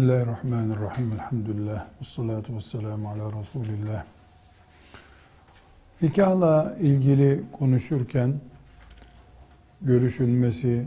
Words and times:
Bismillahirrahmanirrahim. 0.00 1.12
Elhamdülillah. 1.12 1.86
Ve 2.00 2.04
salatu 2.04 2.56
ve 2.56 2.60
selamu 2.60 3.08
ala 3.08 3.40
Resulillah. 3.40 4.04
Nikahla 6.02 6.76
ilgili 6.80 7.42
konuşurken 7.52 8.34
görüşülmesi, 9.82 10.84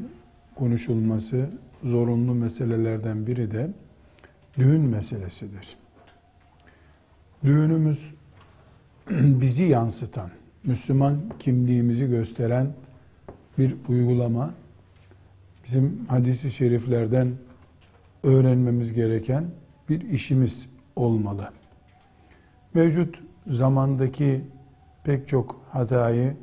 konuşulması 0.56 1.50
zorunlu 1.84 2.34
meselelerden 2.34 3.28
biri 3.28 3.52
de 3.52 3.70
düğün 4.58 4.82
meselesidir. 4.82 5.78
Düğünümüz 7.44 8.14
bizi 9.10 9.64
yansıtan, 9.64 10.30
Müslüman 10.64 11.22
kimliğimizi 11.40 12.08
gösteren 12.08 12.68
bir 13.58 13.76
uygulama. 13.88 14.54
Bizim 15.68 16.06
hadisi 16.08 16.52
şeriflerden 16.52 17.32
öğrenmemiz 18.24 18.94
gereken 18.94 19.46
bir 19.90 20.02
işimiz 20.02 20.66
olmalı. 20.96 21.50
Mevcut 22.74 23.20
zamandaki 23.48 24.42
pek 25.04 25.28
çok 25.28 25.62
hatayı 25.72 26.36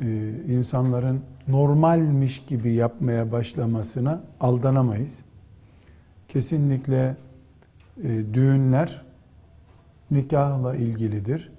e, 0.00 0.30
insanların 0.48 1.20
normalmiş 1.48 2.46
gibi 2.46 2.72
yapmaya 2.72 3.32
başlamasına 3.32 4.20
aldanamayız. 4.40 5.18
Kesinlikle 6.28 7.16
e, 8.02 8.34
düğünler 8.34 9.02
nikahla 10.10 10.74
ilgilidir. 10.76 11.52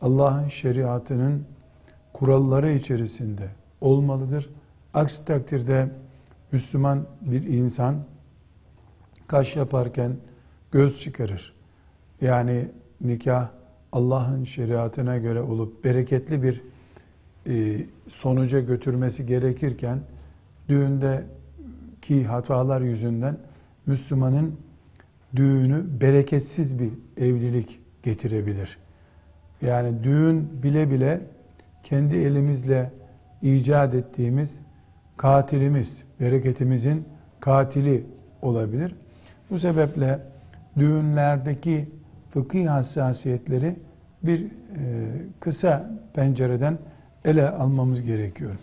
Allah'ın 0.00 0.48
şeriatının 0.48 1.44
kuralları 2.12 2.72
içerisinde 2.72 3.48
olmalıdır. 3.80 4.50
Aksi 4.94 5.24
takdirde 5.24 5.88
Müslüman 6.52 7.06
bir 7.20 7.42
insan 7.42 7.96
kaş 9.28 9.56
yaparken 9.56 10.12
göz 10.72 11.00
çıkarır. 11.00 11.54
Yani 12.20 12.68
nikah 13.00 13.48
Allah'ın 13.92 14.44
şeriatına 14.44 15.18
göre 15.18 15.40
olup 15.40 15.84
bereketli 15.84 16.42
bir 16.42 16.62
e, 17.46 17.86
sonuca 18.08 18.60
götürmesi 18.60 19.26
gerekirken 19.26 19.98
düğünde 20.68 21.24
ki 22.02 22.24
hatalar 22.24 22.80
yüzünden 22.80 23.38
Müslümanın 23.86 24.56
düğünü 25.36 26.00
bereketsiz 26.00 26.78
bir 26.78 26.90
evlilik 27.16 27.80
getirebilir. 28.02 28.78
Yani 29.62 30.04
düğün 30.04 30.62
bile 30.62 30.90
bile 30.90 31.20
kendi 31.82 32.16
elimizle 32.16 32.90
icat 33.42 33.94
ettiğimiz 33.94 34.54
katilimiz, 35.16 36.02
bereketimizin 36.20 37.04
katili 37.40 38.04
olabilir. 38.42 38.94
Bu 39.50 39.58
sebeple 39.58 40.20
düğünlerdeki 40.78 41.88
fıkhi 42.30 42.68
hassasiyetleri 42.68 43.76
bir 44.22 44.44
e, 44.44 44.48
kısa 45.40 45.90
pencereden 46.14 46.78
ele 47.24 47.50
almamız 47.50 48.02
gerekiyor. 48.02 48.54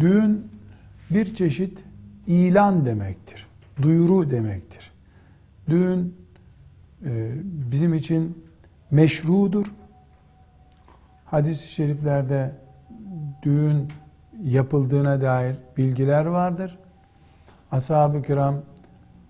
Düğün 0.00 0.48
bir 1.10 1.34
çeşit 1.34 1.84
ilan 2.26 2.86
demektir. 2.86 3.46
Duyuru 3.82 4.30
demektir. 4.30 4.92
Düğün 5.68 6.14
e, 7.04 7.32
bizim 7.44 7.94
için 7.94 8.44
meşrudur. 8.90 9.66
Hadis-i 11.24 11.68
şeriflerde 11.68 12.52
düğün 13.42 13.88
yapıldığına 14.42 15.20
dair 15.20 15.56
bilgiler 15.76 16.24
vardır. 16.24 16.78
Ashab-ı 17.74 18.22
kiram 18.22 18.54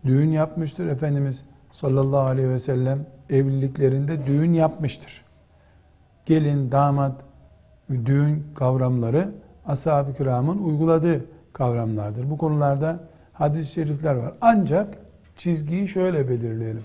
düğün 0.05 0.31
yapmıştır. 0.31 0.87
Efendimiz 0.87 1.43
sallallahu 1.73 2.29
aleyhi 2.29 2.49
ve 2.49 2.59
sellem 2.59 3.07
evliliklerinde 3.31 4.27
düğün 4.27 4.53
yapmıştır. 4.53 5.25
Gelin, 6.27 6.71
damat, 6.71 7.13
düğün 7.91 8.47
kavramları 8.55 9.31
ashab-ı 9.67 10.17
kiramın 10.17 10.59
uyguladığı 10.59 11.25
kavramlardır. 11.53 12.31
Bu 12.31 12.39
konularda 12.39 13.01
hadis-i 13.33 13.73
şerifler 13.73 14.15
var. 14.15 14.33
Ancak 14.41 14.99
çizgiyi 15.37 15.89
şöyle 15.89 16.29
belirleyelim. 16.29 16.83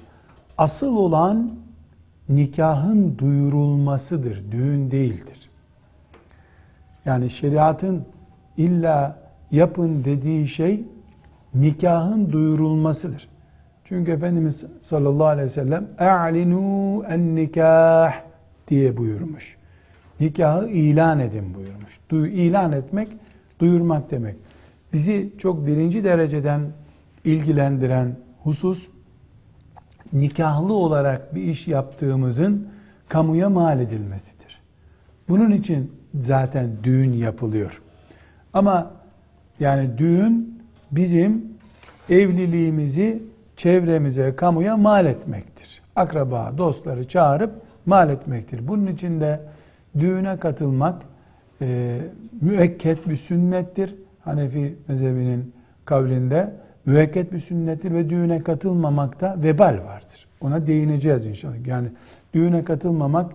Asıl 0.58 0.98
olan 0.98 1.52
nikahın 2.30 3.18
duyurulmasıdır, 3.18 4.52
düğün 4.52 4.92
değildir. 4.92 5.50
Yani 7.06 7.30
şeriatın 7.30 8.06
illa 8.58 9.20
yapın 9.52 10.04
dediği 10.06 10.48
şey 10.48 10.84
nikahın 11.56 12.32
duyurulmasıdır. 12.32 13.28
Çünkü 13.86 14.12
Efendimiz 14.12 14.66
sallallahu 14.82 15.28
aleyhi 15.28 15.46
ve 15.46 15.50
sellem 15.50 15.88
e'linu 16.00 17.04
en 17.10 17.36
nikah 17.36 18.14
diye 18.68 18.98
buyurmuş. 18.98 19.58
Nikahı 20.20 20.68
ilan 20.68 21.20
edin 21.20 21.54
buyurmuş. 21.54 22.00
Du 22.12 22.28
ilan 22.28 22.72
etmek, 22.72 23.08
duyurmak 23.60 24.12
demek. 24.12 24.36
Bizi 24.94 25.34
çok 25.38 25.68
birinci 25.68 26.04
dereceden 26.04 26.62
ilgilendiren 27.26 28.16
husus 28.44 28.88
nikahlı 30.14 30.74
olarak 30.74 31.36
bir 31.36 31.44
iş 31.44 31.68
yaptığımızın 31.68 32.68
kamuya 33.08 33.50
mal 33.50 33.80
edilmesidir. 33.80 34.62
Bunun 35.30 35.52
için 35.52 35.92
zaten 36.16 36.70
düğün 36.84 37.14
yapılıyor. 37.14 37.82
Ama 38.54 38.92
yani 39.60 39.98
düğün 39.98 40.49
bizim 40.92 41.46
evliliğimizi 42.10 43.24
çevremize, 43.58 44.36
kamuya 44.36 44.78
mal 44.78 45.06
etmektir. 45.06 45.82
Akraba, 45.96 46.54
dostları 46.58 47.08
çağırıp 47.08 47.52
mal 47.86 48.10
etmektir. 48.10 48.68
Bunun 48.68 48.88
için 48.88 49.22
de 49.22 49.40
düğüne 50.00 50.38
katılmak 50.38 51.02
e, 51.62 51.98
müekket 52.42 53.10
bir 53.10 53.16
sünnettir. 53.16 53.96
Hanefi 54.20 54.76
mezhebinin 54.88 55.54
kavlinde 55.86 56.54
müekket 56.86 57.34
bir 57.34 57.40
sünnettir 57.40 57.94
ve 57.94 58.10
düğüne 58.10 58.44
katılmamakta 58.44 59.36
vebal 59.44 59.80
vardır. 59.86 60.28
Ona 60.42 60.68
değineceğiz 60.68 61.26
inşallah. 61.26 61.68
Yani 61.68 61.88
düğüne 62.34 62.64
katılmamak 62.64 63.32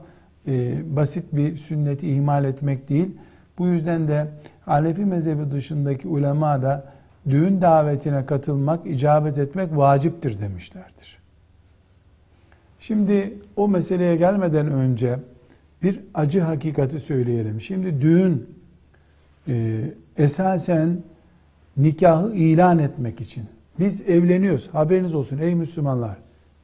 e, 0.47 0.75
basit 0.97 1.25
bir 1.33 1.57
sünneti 1.57 2.09
ihmal 2.11 2.45
etmek 2.45 2.89
değil. 2.89 3.17
Bu 3.59 3.67
yüzden 3.67 4.09
de 4.09 4.27
Hanefi 4.65 5.05
mezhebi 5.05 5.51
dışındaki 5.51 6.09
ulema 6.09 6.63
da 6.63 6.85
düğün 7.31 7.61
davetine 7.61 8.27
katılmak, 8.27 8.87
icabet 8.87 9.39
etmek 9.39 9.77
vaciptir 9.77 10.41
demişlerdir. 10.41 11.19
Şimdi 12.81 13.39
o 13.57 13.69
meseleye 13.69 14.17
gelmeden 14.17 14.71
önce 14.71 15.19
bir 15.83 16.01
acı 16.15 16.41
hakikati 16.41 17.01
söyleyelim. 17.01 17.61
Şimdi 17.61 18.01
düğün 18.01 18.49
e, 19.49 19.81
esasen 20.17 20.99
nikahı 21.77 22.35
ilan 22.35 22.79
etmek 22.79 23.21
için. 23.21 23.45
Biz 23.79 24.01
evleniyoruz, 24.01 24.69
haberiniz 24.73 25.15
olsun 25.15 25.39
ey 25.39 25.55
Müslümanlar 25.55 26.17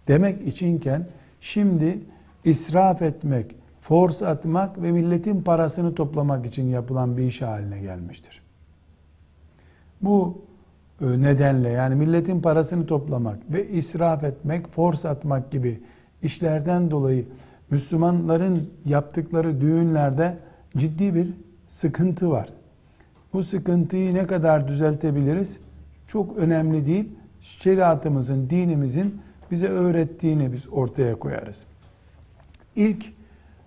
demek 0.09 0.47
içinken 0.47 1.07
şimdi 1.41 1.99
israf 2.45 3.03
etmek, 3.03 3.55
force 3.81 4.27
atmak 4.27 4.83
ve 4.83 4.93
milletin 4.93 5.43
parasını 5.43 5.95
toplamak 5.95 6.47
için 6.47 6.69
yapılan 6.69 7.17
bir 7.17 7.23
iş 7.23 7.43
haline 7.43 7.81
gelmiştir. 7.81 8.43
Bu 10.03 10.43
nedenle 11.01 11.69
yani 11.69 11.95
milletin 11.95 12.41
parasını 12.41 12.87
toplamak 12.87 13.39
ve 13.51 13.69
israf 13.69 14.25
etmek, 14.25 14.69
force 14.69 15.09
atmak 15.09 15.51
gibi 15.51 15.81
işlerden 16.23 16.91
dolayı 16.91 17.25
Müslümanların 17.71 18.71
yaptıkları 18.85 19.61
düğünlerde 19.61 20.37
ciddi 20.77 21.15
bir 21.15 21.29
sıkıntı 21.69 22.31
var. 22.31 22.49
Bu 23.33 23.43
sıkıntıyı 23.45 24.15
ne 24.15 24.27
kadar 24.27 24.69
düzeltebiliriz? 24.69 25.59
Çok 26.07 26.37
önemli 26.37 26.87
değil. 26.87 27.09
Şeriatımızın, 27.41 28.51
dinimizin 28.51 29.21
bize 29.51 29.69
öğrettiğini 29.69 30.53
biz 30.53 30.69
ortaya 30.73 31.15
koyarız. 31.15 31.67
İlk 32.77 33.13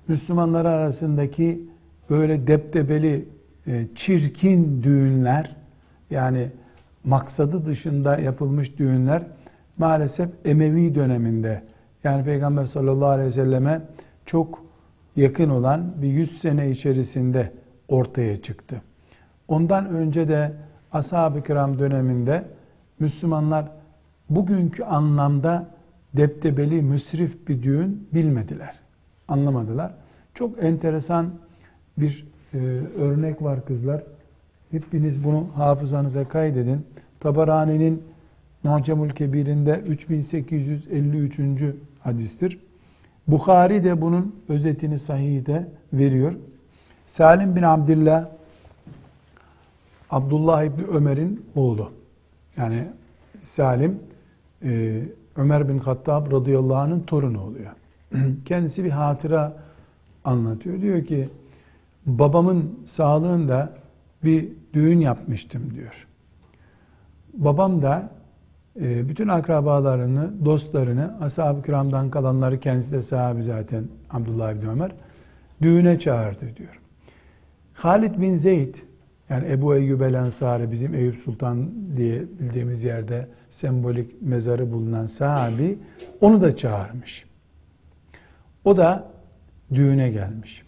Müslümanlar 0.07 0.65
arasındaki 0.65 1.61
böyle 2.09 2.47
deptebeli, 2.47 3.25
e, 3.67 3.85
çirkin 3.95 4.83
düğünler, 4.83 5.55
yani 6.09 6.47
maksadı 7.03 7.65
dışında 7.65 8.17
yapılmış 8.17 8.77
düğünler 8.77 9.23
maalesef 9.77 10.29
Emevi 10.45 10.95
döneminde 10.95 11.63
yani 12.03 12.25
Peygamber 12.25 12.65
sallallahu 12.65 13.09
aleyhi 13.09 13.27
ve 13.27 13.31
selleme 13.31 13.81
çok 14.25 14.63
yakın 15.15 15.49
olan 15.49 15.93
bir 16.01 16.07
yüz 16.07 16.37
sene 16.39 16.69
içerisinde 16.69 17.51
ortaya 17.87 18.41
çıktı. 18.41 18.81
Ondan 19.47 19.89
önce 19.89 20.27
de 20.27 20.51
ashab-ı 20.91 21.43
kiram 21.43 21.79
döneminde 21.79 22.45
Müslümanlar 22.99 23.65
bugünkü 24.29 24.83
anlamda 24.83 25.67
deptebeli, 26.13 26.81
müsrif 26.81 27.47
bir 27.47 27.63
düğün 27.63 28.07
bilmediler. 28.13 28.75
Anlamadılar. 29.27 29.93
Çok 30.33 30.63
enteresan 30.63 31.29
bir 31.97 32.27
e, 32.53 32.57
örnek 32.99 33.41
var 33.41 33.65
kızlar. 33.65 34.03
Hepiniz 34.73 35.23
bunu 35.23 35.47
hafızanıza 35.55 36.27
kaydedin. 36.27 36.85
Tabarani'nin 37.19 38.03
Mu'cemül 38.63 39.09
Kebir'inde 39.09 39.81
3853. 39.87 41.39
hadistir. 41.99 42.59
Bukhari 43.27 43.83
de 43.83 44.01
bunun 44.01 44.35
özetini 44.49 44.99
sahihde 44.99 45.67
veriyor. 45.93 46.33
Salim 47.07 47.55
bin 47.55 47.63
Abdullah 47.63 48.29
Abdullah 50.09 50.63
İbni 50.63 50.83
Ömer'in 50.85 51.45
oğlu. 51.55 51.91
Yani 52.57 52.87
Salim 53.43 53.99
e, 54.63 55.01
Ömer 55.35 55.69
bin 55.69 55.77
Hattab 55.77 56.31
radıyallahu 56.31 56.77
anh'ın 56.77 56.99
torunu 56.99 57.41
oluyor. 57.41 57.71
Kendisi 58.45 58.83
bir 58.83 58.89
hatıra 58.89 59.57
anlatıyor. 60.23 60.81
Diyor 60.81 61.05
ki 61.05 61.29
babamın 62.05 62.79
sağlığında 62.85 63.73
bir 64.23 64.62
düğün 64.73 64.99
yapmıştım 64.99 65.73
diyor. 65.75 66.07
Babam 67.33 67.81
da 67.81 68.09
e, 68.81 69.09
bütün 69.09 69.27
akrabalarını, 69.27 70.45
dostlarını, 70.45 71.17
ashab-ı 71.21 71.63
kiramdan 71.63 72.09
kalanları 72.09 72.59
kendisi 72.59 72.91
de 72.91 73.01
sahabi 73.01 73.43
zaten 73.43 73.83
Abdullah 74.09 74.51
ibn 74.51 74.67
Ömer 74.67 74.91
düğüne 75.61 75.99
çağırdı 75.99 76.55
diyor. 76.57 76.79
Halid 77.73 78.21
bin 78.21 78.35
Zeyd 78.35 78.75
yani 79.29 79.51
Ebu 79.51 79.75
Eyyub 79.75 80.01
el 80.01 80.13
Ensari 80.13 80.71
bizim 80.71 80.95
Eyüp 80.95 81.15
Sultan 81.15 81.69
diye 81.97 82.21
bildiğimiz 82.39 82.83
yerde 82.83 83.27
sembolik 83.49 84.21
mezarı 84.21 84.71
bulunan 84.71 85.05
sahabi 85.05 85.77
onu 86.21 86.41
da 86.41 86.57
çağırmış. 86.57 87.25
O 88.65 88.77
da 88.77 89.07
düğüne 89.73 90.09
gelmiş. 90.09 90.63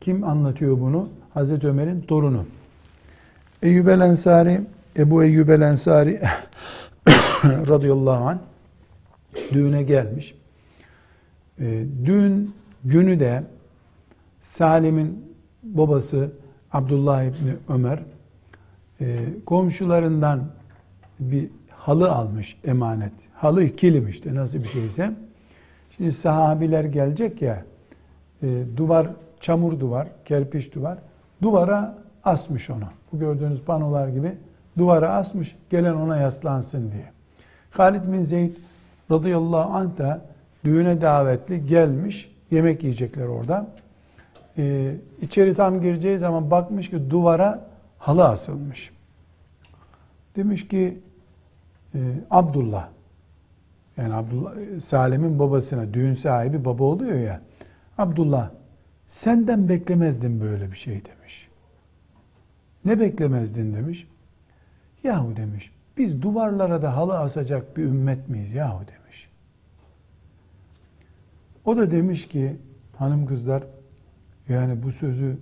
Kim 0.00 0.24
anlatıyor 0.24 0.80
bunu? 0.80 1.08
Hazreti 1.34 1.68
Ömer'in 1.68 2.00
torunu. 2.00 2.44
Eyyub 3.62 3.86
el 3.86 4.00
Ensari, 4.00 4.60
Ebu 4.96 5.24
Eyyub 5.24 5.48
el 5.48 5.60
Ensari 5.60 6.20
radıyallahu 7.44 8.24
anh 8.28 8.38
düğüne 9.52 9.82
gelmiş. 9.82 10.34
E, 11.60 11.84
düğün 12.04 12.54
günü 12.84 13.20
de 13.20 13.42
Salim'in 14.40 15.36
babası 15.62 16.30
Abdullah 16.72 17.22
İbni 17.22 17.56
Ömer 17.68 17.98
e, 19.00 19.18
komşularından 19.46 20.44
bir 21.20 21.48
halı 21.70 22.10
almış 22.10 22.56
emanet. 22.64 23.12
Halı 23.34 23.68
kilim 23.68 24.08
işte 24.08 24.34
nasıl 24.34 24.62
bir 24.62 24.68
şeyse. 24.68 25.12
Şimdi 25.96 26.12
sahabiler 26.12 26.84
gelecek 26.84 27.42
ya 27.42 27.64
e, 28.42 28.62
duvar 28.76 29.06
çamur 29.40 29.80
duvar, 29.80 30.08
kerpiç 30.24 30.74
duvar. 30.74 30.98
Duvara 31.42 31.98
asmış 32.24 32.70
onu. 32.70 32.84
Gördüğünüz 33.18 33.60
panolar 33.60 34.08
gibi 34.08 34.32
duvara 34.78 35.12
asmış. 35.12 35.56
Gelen 35.70 35.94
ona 35.94 36.16
yaslansın 36.16 36.92
diye. 36.92 37.10
Halid 37.70 38.12
bin 38.12 38.22
Zeyd 38.22 38.56
radıyallahu 39.10 39.74
anh 39.76 39.98
da 39.98 40.20
düğüne 40.64 41.00
davetli 41.00 41.66
gelmiş. 41.66 42.32
Yemek 42.50 42.82
yiyecekler 42.82 43.26
orada. 43.26 43.66
Ee, 44.58 44.94
içeri 45.20 45.54
tam 45.54 45.80
gireceği 45.80 46.18
zaman 46.18 46.50
bakmış 46.50 46.90
ki 46.90 47.10
duvara 47.10 47.66
halı 47.98 48.28
asılmış. 48.28 48.90
Demiş 50.36 50.68
ki 50.68 50.98
e, 51.94 51.98
Abdullah 52.30 52.88
yani 53.96 54.14
Abdullah 54.14 54.54
Salim'in 54.80 55.38
babasına 55.38 55.94
düğün 55.94 56.12
sahibi 56.12 56.64
baba 56.64 56.84
oluyor 56.84 57.18
ya. 57.18 57.40
Abdullah 57.98 58.50
senden 59.08 59.68
beklemezdim 59.68 60.40
böyle 60.40 60.70
bir 60.70 60.76
şey 60.76 60.94
demiş. 60.94 61.45
Ne 62.86 63.00
beklemezdin 63.00 63.74
demiş. 63.74 64.08
Yahu 65.04 65.36
demiş 65.36 65.70
biz 65.96 66.22
duvarlara 66.22 66.82
da 66.82 66.96
halı 66.96 67.18
asacak 67.18 67.76
bir 67.76 67.82
ümmet 67.82 68.28
miyiz 68.28 68.52
yahu 68.52 68.84
demiş. 68.86 69.28
O 71.64 71.76
da 71.76 71.90
demiş 71.90 72.28
ki 72.28 72.56
hanım 72.96 73.26
kızlar 73.26 73.64
yani 74.48 74.82
bu 74.82 74.92
sözü 74.92 75.38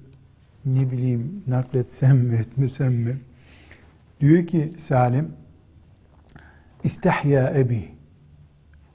ne 0.64 0.90
bileyim 0.90 1.44
nakletsem 1.46 2.18
mi 2.18 2.34
etmesem 2.34 2.94
mi? 2.94 3.20
Diyor 4.20 4.46
ki 4.46 4.72
Salim 4.78 5.32
İstehya 6.84 7.50
ebi 7.56 7.88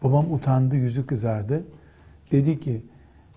Babam 0.04 0.34
utandı, 0.34 0.76
yüzü 0.76 1.08
kızardı. 1.08 1.64
Dedi 2.32 2.60
ki 2.60 2.82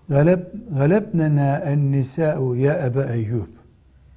Galeb 0.09 0.39
galebnena 0.69 1.57
en 1.57 1.91
nisa'u 1.91 2.55
ya 2.55 2.85
Ebe 2.87 3.13
Eyyub. 3.13 3.62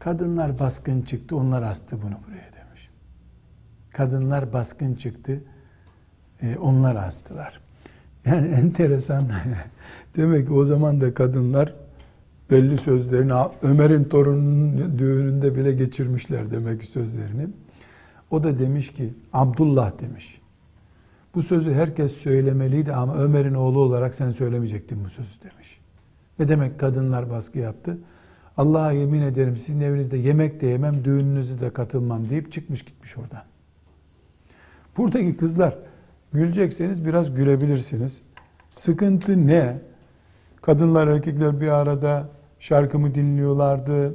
Kadınlar 0.06 0.58
baskın 0.58 1.02
çıktı, 1.02 1.36
onlar 1.36 1.62
astı 1.62 2.02
bunu 2.02 2.14
buraya 2.26 2.52
demiş. 2.52 2.90
Kadınlar 3.90 4.52
baskın 4.52 4.94
çıktı, 4.94 5.40
e, 6.42 6.56
onlar 6.56 6.96
astılar. 6.96 7.60
Yani 8.24 8.48
enteresan. 8.60 9.24
Demek 10.16 10.46
ki 10.46 10.52
o 10.52 10.64
zaman 10.64 11.00
da 11.00 11.14
kadınlar 11.14 11.74
belli 12.50 12.78
sözlerini 12.78 13.32
Ömer'in 13.62 14.04
torununun 14.04 14.98
düğününde 14.98 15.56
bile 15.56 15.72
geçirmişler 15.72 16.50
demek 16.50 16.80
ki 16.80 16.86
sözlerini. 16.86 17.48
O 18.30 18.44
da 18.44 18.58
demiş 18.58 18.92
ki 18.92 19.14
Abdullah 19.32 19.98
demiş. 20.00 20.40
Bu 21.34 21.42
sözü 21.42 21.72
herkes 21.72 22.12
söylemeliydi 22.12 22.92
ama 22.92 23.16
Ömer'in 23.16 23.54
oğlu 23.54 23.78
olarak 23.78 24.14
sen 24.14 24.30
söylemeyecektin 24.30 25.04
bu 25.04 25.10
sözü 25.10 25.42
demiş. 25.42 25.80
Ne 26.38 26.48
demek 26.48 26.80
kadınlar 26.80 27.30
baskı 27.30 27.58
yaptı? 27.58 27.98
Allah'a 28.56 28.92
yemin 28.92 29.22
ederim 29.22 29.56
sizin 29.56 29.80
evinizde 29.80 30.16
yemek 30.16 30.60
de 30.60 30.66
yemem, 30.66 31.04
düğününüzü 31.04 31.60
de 31.60 31.70
katılmam 31.70 32.30
deyip 32.30 32.52
çıkmış 32.52 32.84
gitmiş 32.84 33.16
oradan. 33.18 33.42
Buradaki 34.96 35.36
kızlar 35.36 35.78
gülecekseniz 36.32 37.06
biraz 37.06 37.34
gülebilirsiniz. 37.34 38.20
Sıkıntı 38.72 39.46
ne? 39.46 39.78
Kadınlar 40.62 41.06
erkekler 41.06 41.60
bir 41.60 41.68
arada 41.68 42.28
şarkımı 42.60 43.14
dinliyorlardı. 43.14 44.14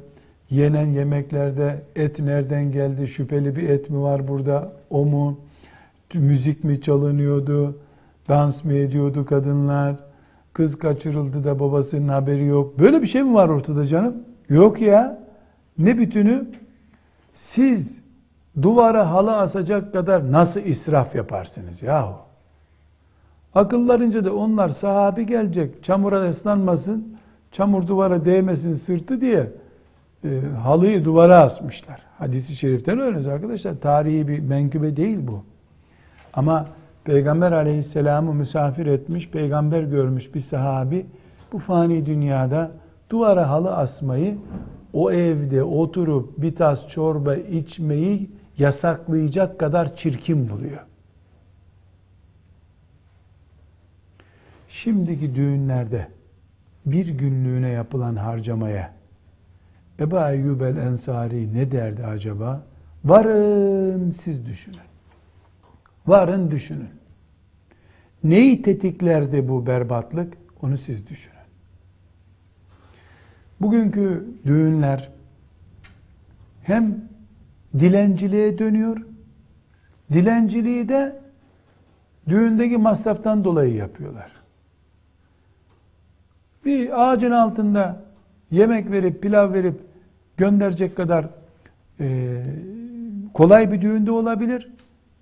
Yenen 0.50 0.86
yemeklerde 0.86 1.84
et 1.96 2.20
nereden 2.20 2.72
geldi? 2.72 3.08
Şüpheli 3.08 3.56
bir 3.56 3.70
et 3.70 3.90
mi 3.90 4.02
var 4.02 4.28
burada? 4.28 4.74
O 4.90 5.06
mu? 5.06 5.40
Müzik 6.14 6.64
mi 6.64 6.82
çalınıyordu? 6.82 7.80
Dans 8.30 8.64
mı 8.64 8.74
ediyordu 8.74 9.26
kadınlar? 9.26 9.96
Kız 10.54 10.78
kaçırıldı 10.78 11.44
da 11.44 11.60
babasının 11.60 12.08
haberi 12.08 12.46
yok. 12.46 12.80
Böyle 12.80 13.02
bir 13.02 13.08
şey 13.08 13.24
mi 13.24 13.34
var 13.34 13.50
ortada 13.50 13.86
canım? 13.86 14.16
Yok 14.52 14.82
ya. 14.82 15.20
Ne 15.78 15.98
bütünü? 15.98 16.46
Siz 17.34 18.02
duvara 18.62 19.12
halı 19.12 19.38
asacak 19.38 19.94
kadar 19.94 20.32
nasıl 20.32 20.62
israf 20.62 21.16
yaparsınız 21.16 21.82
yahu? 21.82 22.16
Akıllarınca 23.56 24.26
da 24.26 24.36
onlar 24.36 24.70
sahabi 24.70 25.26
gelecek, 25.26 25.84
çamura 25.84 26.30
ıslanmasın, 26.30 27.18
çamur 27.52 27.88
duvara 27.88 28.26
değmesin 28.26 28.74
sırtı 28.74 29.22
diye 29.22 29.52
e, 30.24 30.42
halıyı 30.64 31.06
duvara 31.06 31.42
asmışlar. 31.42 32.02
Hadisi 32.18 32.56
şeriften 32.56 33.00
öğreniyoruz 33.00 33.28
arkadaşlar. 33.28 33.76
Tarihi 33.82 34.28
bir 34.28 34.40
menkıbe 34.40 34.96
değil 34.96 35.20
bu. 35.28 35.44
Ama 36.34 36.68
Peygamber 37.04 37.52
aleyhisselamı 37.52 38.34
misafir 38.34 38.86
etmiş, 38.86 39.30
peygamber 39.30 39.84
görmüş 39.84 40.36
bir 40.36 40.40
sahabi 40.40 41.06
bu 41.52 41.60
fani 41.60 42.06
dünyada 42.06 42.72
duvara 43.12 43.50
halı 43.50 43.76
asmayı, 43.76 44.38
o 44.94 45.12
evde 45.12 45.64
oturup 45.64 46.42
bir 46.42 46.56
tas 46.56 46.88
çorba 46.88 47.36
içmeyi 47.36 48.30
yasaklayacak 48.58 49.60
kadar 49.60 49.96
çirkin 49.96 50.50
buluyor. 50.50 50.86
Şimdiki 54.68 55.36
düğünlerde 55.36 56.08
bir 56.86 57.08
günlüğüne 57.08 57.70
yapılan 57.70 58.16
harcamaya 58.16 58.94
Ebu 60.00 60.20
Eyyub 60.20 60.62
el 60.62 60.78
Ensari 60.78 61.54
ne 61.54 61.72
derdi 61.72 62.06
acaba? 62.06 62.64
Varın 63.06 64.12
siz 64.12 64.46
düşünün. 64.46 64.78
Varın 66.08 66.52
düşünün. 66.52 66.90
Neyi 68.24 68.62
tetiklerdi 68.62 69.50
bu 69.50 69.68
berbatlık? 69.68 70.34
Onu 70.62 70.78
siz 70.78 71.08
düşünün. 71.08 71.41
Bugünkü 73.62 74.28
düğünler 74.46 75.10
hem 76.64 76.96
dilenciliğe 77.80 78.58
dönüyor, 78.58 78.98
dilenciliği 80.14 80.90
de 80.90 81.16
düğündeki 82.30 82.78
masraftan 82.78 83.44
dolayı 83.44 83.76
yapıyorlar. 83.76 84.32
Bir 86.66 87.04
ağacın 87.04 87.32
altında 87.32 88.02
yemek 88.52 88.92
verip, 88.92 89.22
pilav 89.22 89.54
verip 89.54 89.82
gönderecek 90.38 90.96
kadar 90.96 91.26
e, 92.00 92.44
kolay 93.34 93.72
bir 93.72 93.82
düğünde 93.82 94.12
olabilir. 94.12 94.72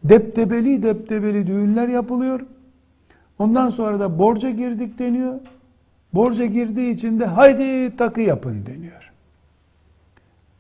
Deptebeli 0.03 0.84
deptebeli 0.84 1.48
düğünler 1.48 1.88
yapılıyor. 1.88 2.46
Ondan 3.39 3.69
sonra 3.69 4.00
da 4.00 4.19
borca 4.19 4.50
girdik 4.50 5.00
deniyor. 5.00 5.39
Borca 6.13 6.46
girdiği 6.46 6.94
için 6.94 7.20
de 7.20 7.25
haydi 7.25 7.96
takı 7.96 8.22
yapın 8.22 8.66
deniyor. 8.66 9.12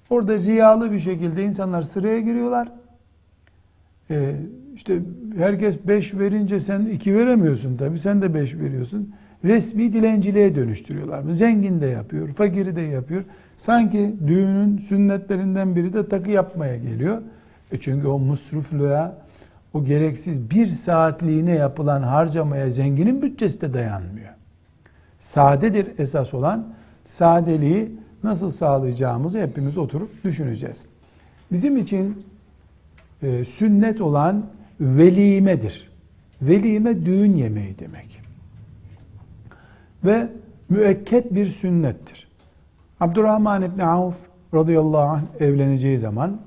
Orada 0.09 0.37
riyalı 0.37 0.91
bir 0.91 0.99
şekilde 0.99 1.43
insanlar 1.43 1.81
sıraya 1.81 2.19
giriyorlar. 2.19 2.71
Ee, 4.11 4.35
işte 4.75 4.99
herkes 5.37 5.87
beş 5.87 6.13
verince 6.13 6.59
sen 6.59 6.85
iki 6.85 7.15
veremiyorsun 7.15 7.77
tabii. 7.77 7.99
Sen 7.99 8.21
de 8.21 8.33
beş 8.33 8.55
veriyorsun. 8.55 9.13
Resmi 9.43 9.93
dilenciliğe 9.93 10.55
dönüştürüyorlar. 10.55 11.33
Zengin 11.33 11.81
de 11.81 11.85
yapıyor, 11.85 12.33
fakiri 12.33 12.75
de 12.75 12.81
yapıyor. 12.81 13.23
Sanki 13.57 14.15
düğünün 14.27 14.77
sünnetlerinden 14.77 15.75
biri 15.75 15.93
de 15.93 16.09
takı 16.09 16.31
yapmaya 16.31 16.77
geliyor. 16.77 17.21
E 17.71 17.79
çünkü 17.79 18.07
o 18.07 18.19
musrufluğa, 18.19 19.17
o 19.73 19.85
gereksiz 19.85 20.51
bir 20.51 20.67
saatliğine 20.67 21.51
yapılan 21.51 22.01
harcamaya 22.01 22.69
zenginin 22.69 23.21
bütçesi 23.21 23.61
de 23.61 23.73
dayanmıyor. 23.73 24.38
Sadedir 25.29 25.99
esas 25.99 26.33
olan. 26.33 26.73
Sadeliği 27.05 27.91
nasıl 28.23 28.49
sağlayacağımızı 28.49 29.41
hepimiz 29.41 29.77
oturup 29.77 30.23
düşüneceğiz. 30.23 30.85
Bizim 31.51 31.77
için 31.77 32.25
e, 33.21 33.43
sünnet 33.43 34.01
olan 34.01 34.45
velimedir. 34.79 35.91
Velime 36.41 37.05
düğün 37.05 37.35
yemeği 37.35 37.79
demek. 37.79 38.21
Ve 40.05 40.29
müekket 40.69 41.35
bir 41.35 41.45
sünnettir. 41.45 42.27
Abdurrahman 42.99 43.63
İbni 43.63 43.83
Avf 43.83 44.17
radıyallahu 44.53 45.09
anh 45.09 45.23
evleneceği 45.39 45.97
zaman 45.97 46.41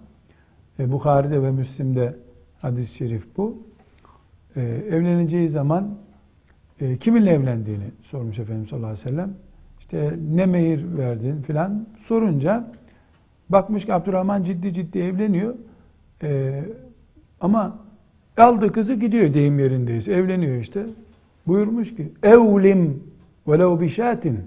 e, 0.79 0.93
Bukhari'de 0.93 1.43
ve 1.43 1.51
Müslim'de 1.51 2.17
hadis-i 2.61 2.95
şerif 2.95 3.37
bu. 3.37 3.63
E, 4.57 4.61
evleneceği 4.91 5.49
zaman 5.49 5.99
e, 6.83 6.97
kiminle 6.97 7.31
evlendiğini 7.31 7.85
sormuş 8.03 8.39
Efendimiz 8.39 8.71
sallallahu 8.71 8.91
aleyhi 8.91 9.05
ve 9.05 9.09
sellem. 9.09 9.35
İşte 9.81 10.19
ne 10.35 10.47
mehir 10.47 10.99
verdin 10.99 11.43
filan 11.43 11.87
sorunca 11.99 12.73
bakmış 13.49 13.87
ki 13.87 13.95
Abdurrahman 13.95 14.43
ciddi 14.43 14.75
ciddi 14.75 14.99
evleniyor. 14.99 15.55
E, 16.23 16.63
ama 17.41 17.79
aldı 18.37 18.73
kızı 18.73 18.95
gidiyor 18.95 19.35
deyim 19.35 19.59
yerindeyiz. 19.59 20.09
Evleniyor 20.09 20.57
işte. 20.57 20.87
Buyurmuş 21.47 21.97
ki 21.97 22.13
evlim 22.23 23.03
velev 23.49 23.81
bişatin 23.81 24.39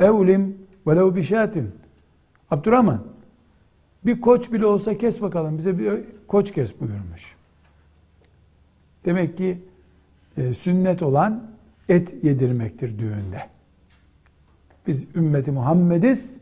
evlim 0.00 0.58
velev 0.86 1.14
bişatin 1.14 1.70
Abdurrahman 2.50 3.02
bir 4.06 4.20
koç 4.20 4.52
bile 4.52 4.66
olsa 4.66 4.98
kes 4.98 5.22
bakalım 5.22 5.58
bize 5.58 5.78
bir 5.78 5.92
koç 6.28 6.52
kes 6.52 6.80
buyurmuş. 6.80 7.36
Demek 9.04 9.36
ki 9.36 9.58
e, 10.36 10.54
sünnet 10.54 11.02
olan 11.02 11.50
et 11.90 12.24
yedirmektir 12.24 12.98
düğünde. 12.98 13.42
Biz 14.86 15.06
ümmeti 15.16 15.52
Muhammediz. 15.52 16.40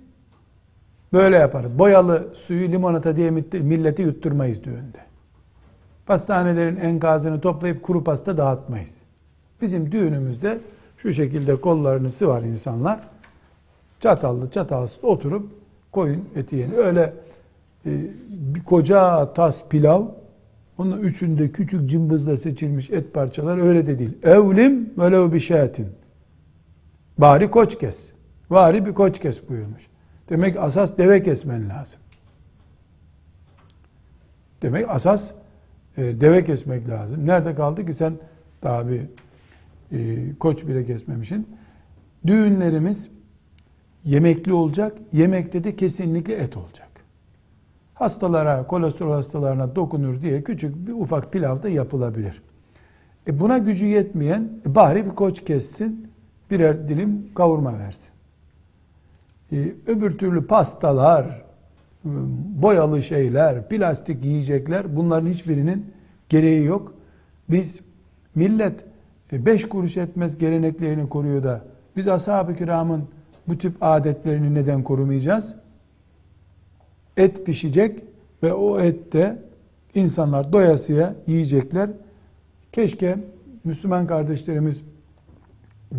Böyle 1.13 1.37
yaparız. 1.37 1.79
Boyalı 1.79 2.29
suyu 2.35 2.69
limonata 2.69 3.17
diye 3.17 3.31
milleti 3.31 4.03
yutturmayız 4.03 4.65
düğünde. 4.65 4.99
Pastanelerin 6.07 6.77
enkazını 6.77 7.41
toplayıp 7.41 7.83
kuru 7.83 8.05
pasta 8.05 8.37
dağıtmayız. 8.37 8.95
Bizim 9.63 9.93
düğünümüzde 9.93 10.59
şu 10.97 11.13
şekilde 11.13 11.61
kollarını 11.61 12.11
sıvar 12.11 12.43
insanlar. 12.43 13.01
Çatallı 14.01 14.51
çatalsız 14.51 15.05
oturup 15.05 15.51
koyun 15.93 16.25
eti 16.37 16.57
yeni. 16.57 16.77
Öyle 16.77 17.13
e, 17.87 17.91
bir 18.29 18.65
koca 18.65 19.33
tas 19.33 19.69
pilav 19.69 20.03
onun 20.79 21.01
üçünde 21.01 21.53
küçük 21.53 21.91
cımbızla 21.91 22.37
seçilmiş 22.37 22.91
et 22.91 23.15
parçaları 23.15 23.63
öyle 23.63 23.87
de 23.87 23.99
değil. 23.99 24.19
Evlim 24.23 24.91
velev 24.99 25.33
bir 25.33 25.41
şeyetin. 25.41 25.89
Bari 27.19 27.51
koç 27.51 27.79
kes. 27.79 28.11
Bari 28.51 28.87
bir 28.87 28.95
koç 28.95 29.21
kes 29.21 29.49
buyurmuş. 29.49 29.87
Demek 30.29 30.57
asas 30.57 30.99
deve 30.99 31.23
kesmen 31.23 31.69
lazım. 31.69 32.01
Demek 34.63 34.91
asas 34.91 35.31
e, 35.97 36.21
deve 36.21 36.45
kesmek 36.45 36.89
lazım. 36.89 37.27
Nerede 37.27 37.55
kaldı 37.55 37.87
ki 37.87 37.93
sen 37.93 38.13
daha 38.63 38.89
bir 38.89 39.01
e, 39.93 40.29
koç 40.39 40.67
bile 40.67 40.85
kesmemişsin. 40.85 41.49
Düğünlerimiz 42.27 43.11
yemekli 44.05 44.53
olacak. 44.53 44.93
Yemekte 45.13 45.65
de 45.65 45.77
kesinlikle 45.77 46.35
et 46.35 46.57
olacak. 46.57 46.88
Hastalara, 47.99 48.67
kolesterol 48.67 49.13
hastalarına 49.13 49.77
dokunur 49.77 50.21
diye 50.21 50.43
küçük 50.43 50.87
bir 50.87 50.93
ufak 50.93 51.33
pilav 51.33 51.63
da 51.63 51.69
yapılabilir. 51.69 52.43
E 53.27 53.41
buna 53.41 53.59
gücü 53.59 53.87
yetmeyen 53.87 54.49
e 54.67 54.75
bari 54.75 55.05
bir 55.05 55.11
koç 55.11 55.45
kessin, 55.45 56.11
birer 56.51 56.89
dilim 56.89 57.27
kavurma 57.35 57.79
versin. 57.79 58.11
E, 59.53 59.73
öbür 59.87 60.19
türlü 60.19 60.47
pastalar, 60.47 61.43
boyalı 62.63 63.03
şeyler, 63.03 63.69
plastik 63.69 64.25
yiyecekler 64.25 64.97
bunların 64.97 65.27
hiçbirinin 65.27 65.87
gereği 66.29 66.65
yok. 66.65 66.95
Biz 67.51 67.81
millet 68.35 68.85
e, 69.33 69.47
beş 69.47 69.69
kuruş 69.69 69.97
etmez 69.97 70.39
geleneklerini 70.39 71.09
koruyor 71.09 71.43
da 71.43 71.65
biz 71.97 72.09
ashab-ı 72.09 72.57
kiramın 72.57 73.05
bu 73.49 73.59
tip 73.59 73.73
adetlerini 73.81 74.55
neden 74.55 74.83
korumayacağız? 74.83 75.55
Et 77.19 77.47
pişecek 77.47 78.03
ve 78.43 78.53
o 78.53 78.81
ette 78.81 79.39
insanlar 79.95 80.53
doyasıya 80.53 81.15
yiyecekler. 81.27 81.91
Keşke 82.73 83.19
Müslüman 83.65 84.07
kardeşlerimiz 84.07 84.85